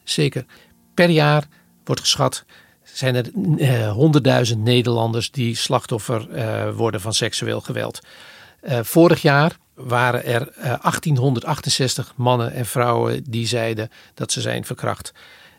Zeker. 0.03 0.45
Per 0.93 1.09
jaar 1.09 1.47
wordt 1.83 2.01
geschat 2.01 2.45
zijn 2.83 3.15
er 3.15 3.89
honderdduizend 3.89 4.59
uh, 4.59 4.65
Nederlanders 4.65 5.31
die 5.31 5.55
slachtoffer 5.55 6.29
uh, 6.29 6.75
worden 6.75 7.01
van 7.01 7.13
seksueel 7.13 7.61
geweld. 7.61 7.99
vorig 8.81 9.21
jaar 9.21 9.57
waren 9.73 10.25
er 10.25 10.51
1868 10.55 12.13
mannen 12.15 12.53
en 12.53 12.65
vrouwen 12.65 13.23
die 13.23 13.47
zeiden 13.47 13.89
dat 14.13 14.31
ze 14.31 14.41
zijn 14.41 14.65
verkracht. 14.65 15.11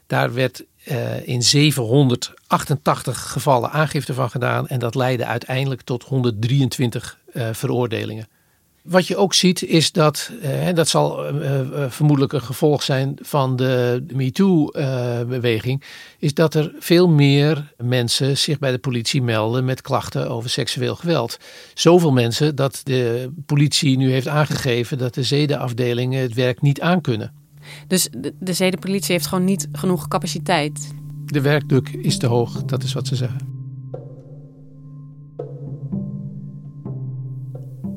Daar 0.06 0.34
werd 0.34 0.64
uh, 0.90 1.28
in 1.28 1.42
788 1.42 3.32
gevallen 3.32 3.70
aangifte 3.70 4.14
van 4.14 4.30
gedaan. 4.30 4.68
En 4.68 4.78
dat 4.78 4.94
leidde 4.94 5.24
uiteindelijk 5.24 5.82
tot 5.82 6.02
123 6.02 7.18
uh, 7.32 7.48
veroordelingen. 7.52 8.28
Wat 8.82 9.06
je 9.06 9.16
ook 9.16 9.34
ziet 9.34 9.62
is 9.62 9.92
dat, 9.92 10.30
uh, 10.42 10.68
dat 10.74 10.88
zal 10.88 11.24
vermoedelijk 11.88 12.32
een 12.32 12.42
gevolg 12.42 12.82
zijn 12.82 13.18
van 13.22 13.56
de 13.56 14.04
MeToo-beweging, 14.12 15.82
is 16.18 16.34
dat 16.34 16.54
er 16.54 16.72
veel 16.78 17.08
meer 17.08 17.72
mensen 17.76 18.38
zich 18.38 18.58
bij 18.58 18.70
de 18.70 18.78
politie 18.78 19.22
melden 19.22 19.64
met 19.64 19.80
klachten 19.80 20.30
over 20.30 20.50
seksueel 20.50 20.96
geweld. 20.96 21.36
Zoveel 21.74 22.12
mensen 22.12 22.56
dat 22.56 22.80
de 22.82 23.30
politie 23.46 23.96
nu 23.96 24.10
heeft 24.10 24.28
aangegeven 24.28 24.98
dat 24.98 25.14
de 25.14 25.22
zedenafdelingen 25.22 26.22
het 26.22 26.34
werk 26.34 26.60
niet 26.60 26.80
aankunnen. 26.80 27.43
Dus 27.86 28.08
de, 28.10 28.34
de 28.40 28.52
zedenpolitie 28.52 29.12
heeft 29.12 29.26
gewoon 29.26 29.44
niet 29.44 29.68
genoeg 29.72 30.08
capaciteit. 30.08 30.94
De 31.24 31.40
werkdruk 31.40 31.88
is 31.88 32.18
te 32.18 32.26
hoog, 32.26 32.64
dat 32.64 32.82
is 32.82 32.92
wat 32.92 33.06
ze 33.06 33.16
zeggen. 33.16 33.52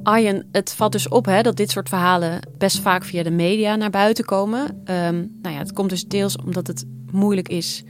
Arjen, 0.03 0.47
het 0.51 0.73
valt 0.73 0.91
dus 0.91 1.07
op 1.07 1.25
hè, 1.25 1.41
dat 1.41 1.55
dit 1.55 1.71
soort 1.71 1.89
verhalen 1.89 2.39
best 2.57 2.79
vaak 2.79 3.03
via 3.03 3.23
de 3.23 3.31
media 3.31 3.75
naar 3.75 3.89
buiten 3.89 4.25
komen. 4.25 4.61
Um, 4.61 5.37
nou 5.41 5.55
ja, 5.55 5.57
het 5.57 5.73
komt 5.73 5.89
dus 5.89 6.05
deels 6.05 6.37
omdat 6.37 6.67
het 6.67 6.85
moeilijk 7.11 7.49
is 7.49 7.83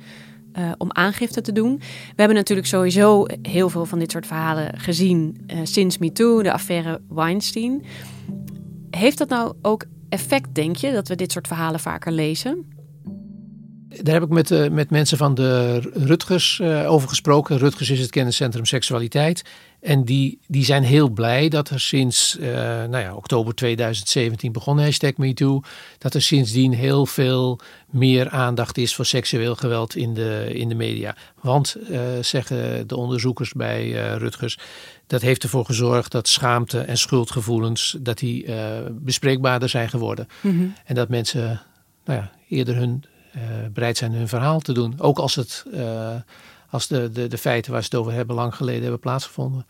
uh, 0.57 0.71
om 0.77 0.91
aangifte 0.91 1.41
te 1.41 1.51
doen. 1.51 1.77
We 1.77 2.15
hebben 2.15 2.37
natuurlijk 2.37 2.67
sowieso 2.67 3.25
heel 3.41 3.69
veel 3.69 3.85
van 3.85 3.99
dit 3.99 4.11
soort 4.11 4.27
verhalen 4.27 4.79
gezien 4.79 5.37
uh, 5.47 5.59
sinds 5.63 5.97
MeToo, 5.97 6.41
de 6.43 6.51
affaire 6.51 7.01
Weinstein. 7.09 7.83
Heeft 8.89 9.17
dat 9.17 9.29
nou 9.29 9.53
ook 9.61 9.85
effect, 10.09 10.55
denk 10.55 10.75
je, 10.75 10.91
dat 10.91 11.07
we 11.07 11.15
dit 11.15 11.31
soort 11.31 11.47
verhalen 11.47 11.79
vaker 11.79 12.11
lezen? 12.11 12.65
Daar 13.89 14.13
heb 14.13 14.23
ik 14.23 14.29
met, 14.29 14.51
uh, 14.51 14.69
met 14.69 14.89
mensen 14.89 15.17
van 15.17 15.35
de 15.35 15.79
Rutgers 15.93 16.59
uh, 16.61 16.91
over 16.91 17.09
gesproken. 17.09 17.57
Rutgers 17.57 17.89
is 17.89 17.99
het 17.99 18.09
kenniscentrum 18.09 18.65
seksualiteit. 18.65 19.43
En 19.81 20.03
die, 20.03 20.39
die 20.47 20.65
zijn 20.65 20.83
heel 20.83 21.09
blij 21.09 21.49
dat 21.49 21.69
er 21.69 21.79
sinds 21.79 22.37
uh, 22.39 22.47
nou 22.83 22.97
ja, 22.97 23.15
oktober 23.15 23.55
2017 23.55 24.51
begon 24.51 24.79
hashtag 24.79 25.17
MeToo. 25.17 25.61
Dat 25.97 26.13
er 26.13 26.21
sindsdien 26.21 26.73
heel 26.73 27.05
veel 27.05 27.59
meer 27.89 28.29
aandacht 28.29 28.77
is 28.77 28.95
voor 28.95 29.05
seksueel 29.05 29.55
geweld 29.55 29.95
in 29.95 30.13
de, 30.13 30.49
in 30.53 30.69
de 30.69 30.75
media. 30.75 31.15
Want, 31.41 31.75
zeggen 32.21 32.87
de 32.87 32.95
onderzoekers 32.95 33.53
bij 33.53 33.91
Rutgers, 34.17 34.57
dat 35.07 35.21
heeft 35.21 35.43
ervoor 35.43 35.65
gezorgd 35.65 36.11
dat 36.11 36.27
schaamte 36.27 36.79
en 36.79 36.97
schuldgevoelens 36.97 37.97
dat 37.99 38.17
die, 38.17 38.45
bespreekbaarder 38.91 39.69
zijn 39.69 39.89
geworden. 39.89 40.27
Mm 40.41 40.57
-hmm. 40.57 40.73
En 40.85 40.95
dat 40.95 41.09
mensen 41.09 41.61
nou 42.05 42.19
ja, 42.19 42.31
eerder 42.47 42.75
hun 42.75 43.03
bereid 43.73 43.97
zijn 43.97 44.13
hun 44.13 44.27
verhaal 44.27 44.59
te 44.59 44.73
doen. 44.73 44.95
Ook 44.97 45.19
als, 45.19 45.35
het, 45.35 45.63
uh, 45.73 46.15
als 46.69 46.87
de, 46.87 47.11
de, 47.11 47.27
de 47.27 47.37
feiten 47.37 47.71
waar 47.71 47.81
ze 47.81 47.89
het 47.91 47.99
over 47.99 48.13
hebben 48.13 48.35
lang 48.35 48.55
geleden 48.55 48.81
hebben 48.81 48.99
plaatsgevonden. 48.99 49.65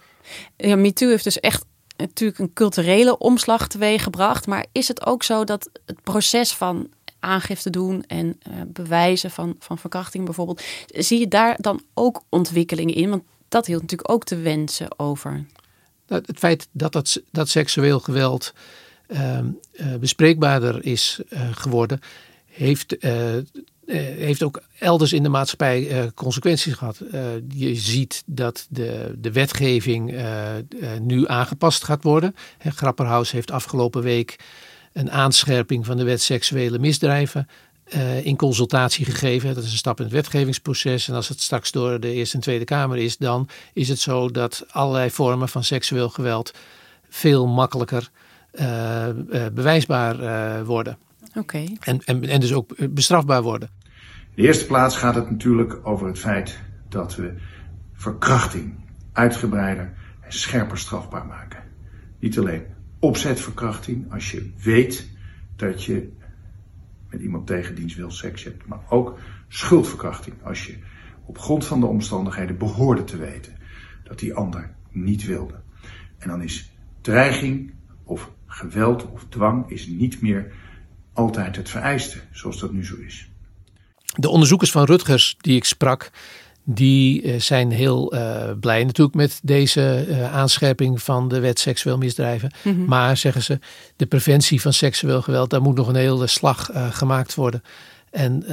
Ja, 0.56 0.76
MeToo 0.76 1.10
heeft 1.10 1.24
dus 1.24 1.40
echt 1.40 1.66
natuurlijk 1.98 2.40
een 2.40 2.54
culturele 2.54 3.18
omslag 3.18 3.68
teweeggebracht. 3.68 4.48
Maar 4.48 4.66
is 4.72 4.88
het 4.88 5.06
ook 5.06 5.24
zo 5.24 5.44
dat 5.44 5.70
het 5.86 6.04
proces 6.04 6.54
van 6.54 6.90
aangifte 7.20 7.70
doen 7.70 8.04
en 8.08 8.40
uh, 8.48 8.54
bewijzen 8.68 9.32
van, 9.32 9.56
van 9.60 9.78
verkrachting 9.78 10.26
bijvoorbeeld... 10.26 10.64
zie 10.88 11.20
je 11.20 11.28
daar 11.28 11.56
dan 11.58 11.82
ook 11.94 12.22
ontwikkelingen 12.30 12.96
in? 12.96 13.10
Want 13.10 13.24
dat 13.48 13.66
hield 13.66 13.82
natuurlijk 13.82 14.12
ook 14.12 14.24
te 14.24 14.36
wensen 14.36 15.00
over. 15.00 15.46
Nou, 16.08 16.24
het 16.26 16.38
feit 16.38 16.68
dat, 16.72 16.92
dat, 16.92 17.22
dat 17.32 17.50
seksueel 17.50 18.00
geweld 18.00 18.54
bespreekbaarder 20.00 20.86
is 20.86 21.20
geworden 21.52 22.00
heeft, 22.58 23.06
uh, 23.06 23.12
heeft 24.18 24.44
ook 24.44 24.62
elders 24.80 25.14
in 25.14 25.24
de 25.24 25.30
maatschappij 25.30 25.92
uh, 25.92 26.10
consequenties 26.16 26.74
gehad. 26.74 27.02
Je 27.54 27.76
ziet 27.76 28.24
dat 28.26 28.68
de, 28.70 29.16
de 29.18 29.32
wetgeving 29.32 30.16
nu 31.02 31.28
aangepast 31.28 31.84
gaat 31.84 32.04
worden. 32.04 32.36
Grapperhaus 32.60 33.32
heeft 33.32 33.52
afgelopen 33.52 34.02
week 34.02 34.36
een 34.94 35.12
aanscherping 35.12 35.86
van 35.86 35.98
de 35.98 36.04
wet 36.04 36.22
seksuele 36.22 36.80
misdrijven 36.80 37.48
in 38.24 38.36
consultatie 38.36 39.06
gegeven. 39.06 39.56
Dat 39.56 39.64
is 39.64 39.72
een 39.72 39.78
stap 39.78 39.98
in 39.98 40.04
het 40.04 40.14
wetgevingsproces. 40.14 41.08
En 41.08 41.16
als 41.16 41.28
het 41.28 41.42
straks 41.42 41.72
door 41.72 42.00
de 42.00 42.12
Eerste 42.12 42.36
en 42.36 42.42
Tweede 42.42 42.66
Kamer 42.66 42.98
is, 42.98 43.18
dan 43.18 43.50
is 43.74 43.90
het 43.90 44.00
zo 44.00 44.30
dat 44.30 44.66
allerlei 44.70 45.10
vormen 45.10 45.50
van 45.50 45.64
seksueel 45.64 46.10
geweld 46.10 46.54
veel 47.10 47.48
makkelijker 47.48 48.10
bewijsbaar 49.54 50.66
worden. 50.66 50.98
Okay. 51.38 51.78
En, 51.80 52.02
en, 52.06 52.24
en 52.24 52.40
dus 52.40 52.54
ook 52.54 52.94
bestrafbaar 52.94 53.42
worden. 53.42 53.70
In 53.84 54.44
de 54.44 54.48
eerste 54.48 54.66
plaats 54.66 54.98
gaat 54.98 55.16
het 55.16 55.30
natuurlijk 55.30 55.80
over 55.84 56.08
het 56.08 56.20
feit 56.20 56.60
dat 56.90 57.16
we 57.16 57.34
verkrachting 57.94 58.74
uitgebreider 59.12 59.94
en 60.22 60.34
scherper 60.34 60.78
strafbaar 60.78 61.26
maken. 61.26 61.64
Niet 62.20 62.38
alleen 62.40 62.66
opzetverkrachting, 63.00 64.14
als 64.14 64.32
je 64.32 64.52
weet 64.64 65.10
dat 65.56 65.84
je 65.84 66.12
met 67.10 67.22
iemand 67.22 67.48
tegen 67.48 67.76
dienst 67.76 67.96
wil 67.96 68.12
seks 68.12 68.44
hebt, 68.44 68.66
maar 68.66 68.80
ook 68.90 69.20
schuldverkrachting, 69.48 70.36
als 70.44 70.66
je 70.66 70.78
op 71.26 71.38
grond 71.38 71.66
van 71.66 71.80
de 71.80 71.86
omstandigheden 71.86 72.58
behoorde 72.58 73.04
te 73.04 73.18
weten 73.18 73.54
dat 74.04 74.20
die 74.20 74.34
ander 74.34 74.76
niet 74.92 75.26
wilde. 75.26 75.62
En 76.18 76.30
dan 76.30 76.42
is 76.42 76.72
dreiging 77.02 77.74
of 78.04 78.32
geweld 78.46 79.12
of 79.12 79.26
dwang 79.30 79.70
is 79.70 79.88
niet 79.88 80.22
meer 80.22 80.54
altijd 81.18 81.56
het 81.56 81.70
vereiste, 81.70 82.18
zoals 82.32 82.60
dat 82.60 82.72
nu 82.72 82.86
zo 82.86 82.96
is. 82.96 83.28
De 84.16 84.30
onderzoekers 84.30 84.72
van 84.72 84.84
Rutgers 84.84 85.36
die 85.38 85.56
ik 85.56 85.64
sprak, 85.64 86.12
die 86.64 87.22
uh, 87.22 87.40
zijn 87.40 87.72
heel 87.72 88.16
uh, 88.16 88.52
blij 88.60 88.84
natuurlijk 88.84 89.16
met 89.16 89.40
deze 89.44 90.06
uh, 90.10 90.34
aanscherping 90.34 91.02
van 91.02 91.28
de 91.28 91.40
wet 91.40 91.60
seksueel 91.60 91.98
misdrijven. 91.98 92.52
Mm 92.64 92.74
-hmm. 92.74 92.86
Maar 92.86 93.18
zeggen 93.18 93.44
ze, 93.44 93.60
de 93.96 94.06
preventie 94.06 94.62
van 94.62 94.74
seksueel 94.74 95.22
geweld, 95.22 95.50
daar 95.50 95.62
moet 95.62 95.76
nog 95.76 95.88
een 95.88 95.96
hele 95.96 96.28
slag 96.28 96.70
gemaakt 96.74 97.36
worden. 97.36 97.62
En 98.12 98.44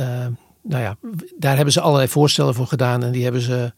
nou 0.63 0.83
ja, 0.83 0.97
daar 1.39 1.55
hebben 1.57 1.73
ze 1.73 1.81
allerlei 1.81 2.09
voorstellen 2.09 2.55
voor 2.55 2.67
gedaan 2.67 3.03
en 3.03 3.13
die 3.13 3.23
hebben 3.23 3.41
ze 3.41 3.73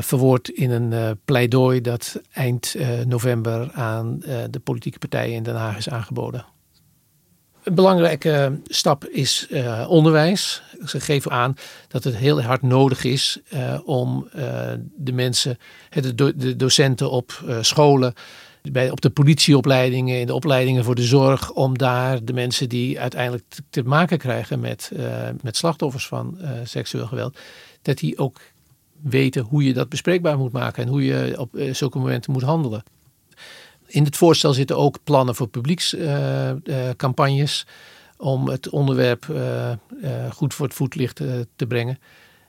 verwoord 0.00 0.48
in 0.48 0.70
een 0.70 1.18
pleidooi 1.24 1.80
dat 1.80 2.20
eind 2.32 2.74
november 3.06 3.72
aan 3.72 4.18
de 4.50 4.60
politieke 4.64 4.98
partijen 4.98 5.34
in 5.34 5.42
Den 5.42 5.56
Haag 5.56 5.76
is 5.76 5.88
aangeboden. 5.88 6.44
Een 7.66 7.74
belangrijke 7.74 8.60
stap 8.64 9.04
is 9.04 9.46
uh, 9.50 9.86
onderwijs. 9.88 10.62
Ze 10.84 11.00
geven 11.00 11.30
aan 11.30 11.56
dat 11.88 12.04
het 12.04 12.16
heel 12.16 12.42
hard 12.42 12.62
nodig 12.62 13.04
is 13.04 13.38
uh, 13.54 13.78
om 13.84 14.28
uh, 14.36 14.72
de 14.96 15.12
mensen, 15.12 15.58
de, 15.90 16.36
de 16.36 16.56
docenten 16.56 17.10
op 17.10 17.44
scholen, 17.60 18.14
bij, 18.62 18.90
op 18.90 19.00
de 19.00 19.10
politieopleidingen, 19.10 20.20
in 20.20 20.26
de 20.26 20.34
opleidingen 20.34 20.84
voor 20.84 20.94
de 20.94 21.02
zorg, 21.02 21.50
om 21.52 21.78
daar 21.78 22.24
de 22.24 22.32
mensen 22.32 22.68
die 22.68 23.00
uiteindelijk 23.00 23.44
te, 23.48 23.62
te 23.70 23.82
maken 23.82 24.18
krijgen 24.18 24.60
met, 24.60 24.90
met 25.42 25.56
slachtoffers 25.56 26.06
van 26.06 26.38
seksueel 26.64 27.06
geweld, 27.06 27.38
dat 27.82 27.98
die 27.98 28.18
ook 28.18 28.40
weten 29.02 29.42
hoe 29.42 29.64
je 29.64 29.72
dat 29.72 29.88
bespreekbaar 29.88 30.38
moet 30.38 30.52
maken 30.52 30.82
en 30.82 30.88
hoe 30.88 31.04
je 31.04 31.34
op 31.38 31.50
zulke 31.72 31.98
momenten 31.98 32.32
moet 32.32 32.42
handelen. 32.42 32.82
In 33.86 34.04
het 34.04 34.16
voorstel 34.16 34.52
zitten 34.52 34.76
ook 34.76 34.98
plannen 35.04 35.34
voor 35.34 35.48
publiekscampagnes. 35.48 37.66
Uh, 37.66 37.72
om 38.18 38.48
het 38.48 38.68
onderwerp 38.68 39.26
uh, 39.30 39.72
goed 40.30 40.54
voor 40.54 40.66
het 40.66 40.74
voetlicht 40.74 41.16
te 41.56 41.66
brengen. 41.68 41.98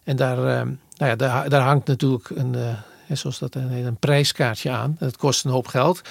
En 0.04 0.16
daar, 0.16 0.38
nou 0.38 0.78
ja, 0.98 1.16
daar, 1.16 1.50
daar, 1.50 1.62
hangt 1.62 1.88
natuurlijk 1.88 2.30
een, 2.30 2.56
zoals 3.12 3.40
dat 3.40 3.56
een, 3.56 3.98
prijskaartje 4.00 4.70
aan. 4.70 4.96
Het 5.00 5.18
kost 5.18 5.46
een 5.46 5.52
hoop 5.52 5.68
geld. 5.68 6.02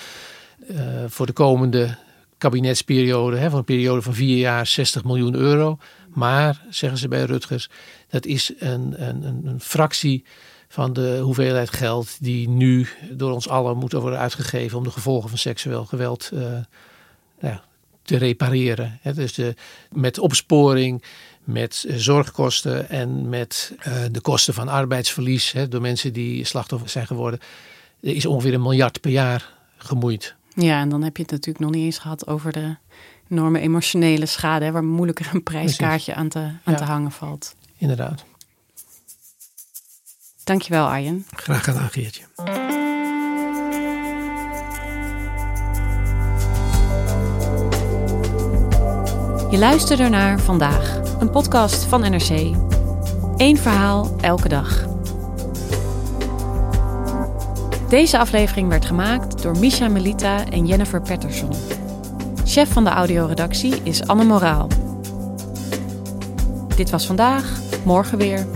voor 1.06 1.26
de 1.26 1.32
komende 1.32 1.96
kabinetsperiode, 2.38 3.36
hè, 3.36 3.50
van 3.50 3.58
een 3.58 3.64
periode 3.64 4.02
van 4.02 4.14
vier 4.14 4.36
jaar, 4.36 4.66
60 4.66 5.04
miljoen 5.04 5.34
euro. 5.34 5.78
Maar, 6.08 6.62
zeggen 6.70 6.98
ze 6.98 7.08
bij 7.08 7.24
Rutgers, 7.24 7.70
dat 8.08 8.26
is 8.26 8.52
een, 8.58 9.08
een, 9.08 9.42
een 9.44 9.60
fractie 9.60 10.24
van 10.76 10.92
de 10.92 11.18
hoeveelheid 11.22 11.70
geld 11.70 12.16
die 12.20 12.48
nu 12.48 12.88
door 13.10 13.32
ons 13.32 13.48
allen 13.48 13.76
moet 13.76 13.92
worden 13.92 14.18
uitgegeven 14.18 14.78
om 14.78 14.84
de 14.84 14.90
gevolgen 14.90 15.28
van 15.28 15.38
seksueel 15.38 15.84
geweld 15.84 16.30
uh, 16.32 16.40
ja, 17.40 17.62
te 18.02 18.16
repareren. 18.16 19.00
Dus 19.14 19.34
de, 19.34 19.54
met 19.92 20.18
opsporing, 20.18 21.02
met 21.44 21.84
zorgkosten 21.88 22.88
en 22.88 23.28
met 23.28 23.72
uh, 23.78 23.94
de 24.10 24.20
kosten 24.20 24.54
van 24.54 24.68
arbeidsverlies 24.68 25.54
door 25.68 25.80
mensen 25.80 26.12
die 26.12 26.44
slachtoffer 26.44 26.88
zijn 26.88 27.06
geworden. 27.06 27.40
Er 28.00 28.14
is 28.14 28.26
ongeveer 28.26 28.54
een 28.54 28.62
miljard 28.62 29.00
per 29.00 29.10
jaar 29.10 29.52
gemoeid. 29.76 30.34
Ja, 30.54 30.80
en 30.80 30.88
dan 30.88 31.02
heb 31.02 31.16
je 31.16 31.22
het 31.22 31.30
natuurlijk 31.30 31.64
nog 31.64 31.74
niet 31.74 31.84
eens 31.84 31.98
gehad 31.98 32.26
over 32.26 32.52
de 32.52 32.76
enorme 33.28 33.60
emotionele 33.60 34.26
schade, 34.26 34.64
hè, 34.64 34.72
waar 34.72 34.84
moeilijker 34.84 35.30
een 35.32 35.42
prijskaartje 35.42 36.14
aan, 36.14 36.28
te, 36.28 36.38
aan 36.38 36.60
ja, 36.64 36.74
te 36.74 36.84
hangen 36.84 37.12
valt. 37.12 37.54
Inderdaad. 37.76 38.24
Dankjewel 40.46 40.86
Arjen. 40.86 41.26
Graag 41.30 41.64
gedaan 41.64 41.88
Geertje. 41.88 42.22
Je 49.50 49.58
luisterde 49.58 50.08
naar 50.08 50.40
Vandaag, 50.40 51.00
een 51.18 51.30
podcast 51.30 51.84
van 51.84 52.00
NRC. 52.00 52.56
Eén 53.36 53.56
verhaal 53.56 54.16
elke 54.20 54.48
dag. 54.48 54.86
Deze 57.88 58.18
aflevering 58.18 58.68
werd 58.68 58.84
gemaakt 58.84 59.42
door 59.42 59.58
Misha 59.58 59.88
Melita 59.88 60.48
en 60.50 60.66
Jennifer 60.66 61.02
Patterson. 61.02 61.52
Chef 62.44 62.72
van 62.72 62.84
de 62.84 62.90
audioredactie 62.90 63.74
is 63.82 64.06
Anne 64.06 64.24
Moraal. 64.24 64.68
Dit 66.76 66.90
was 66.90 67.06
vandaag, 67.06 67.60
morgen 67.84 68.18
weer. 68.18 68.55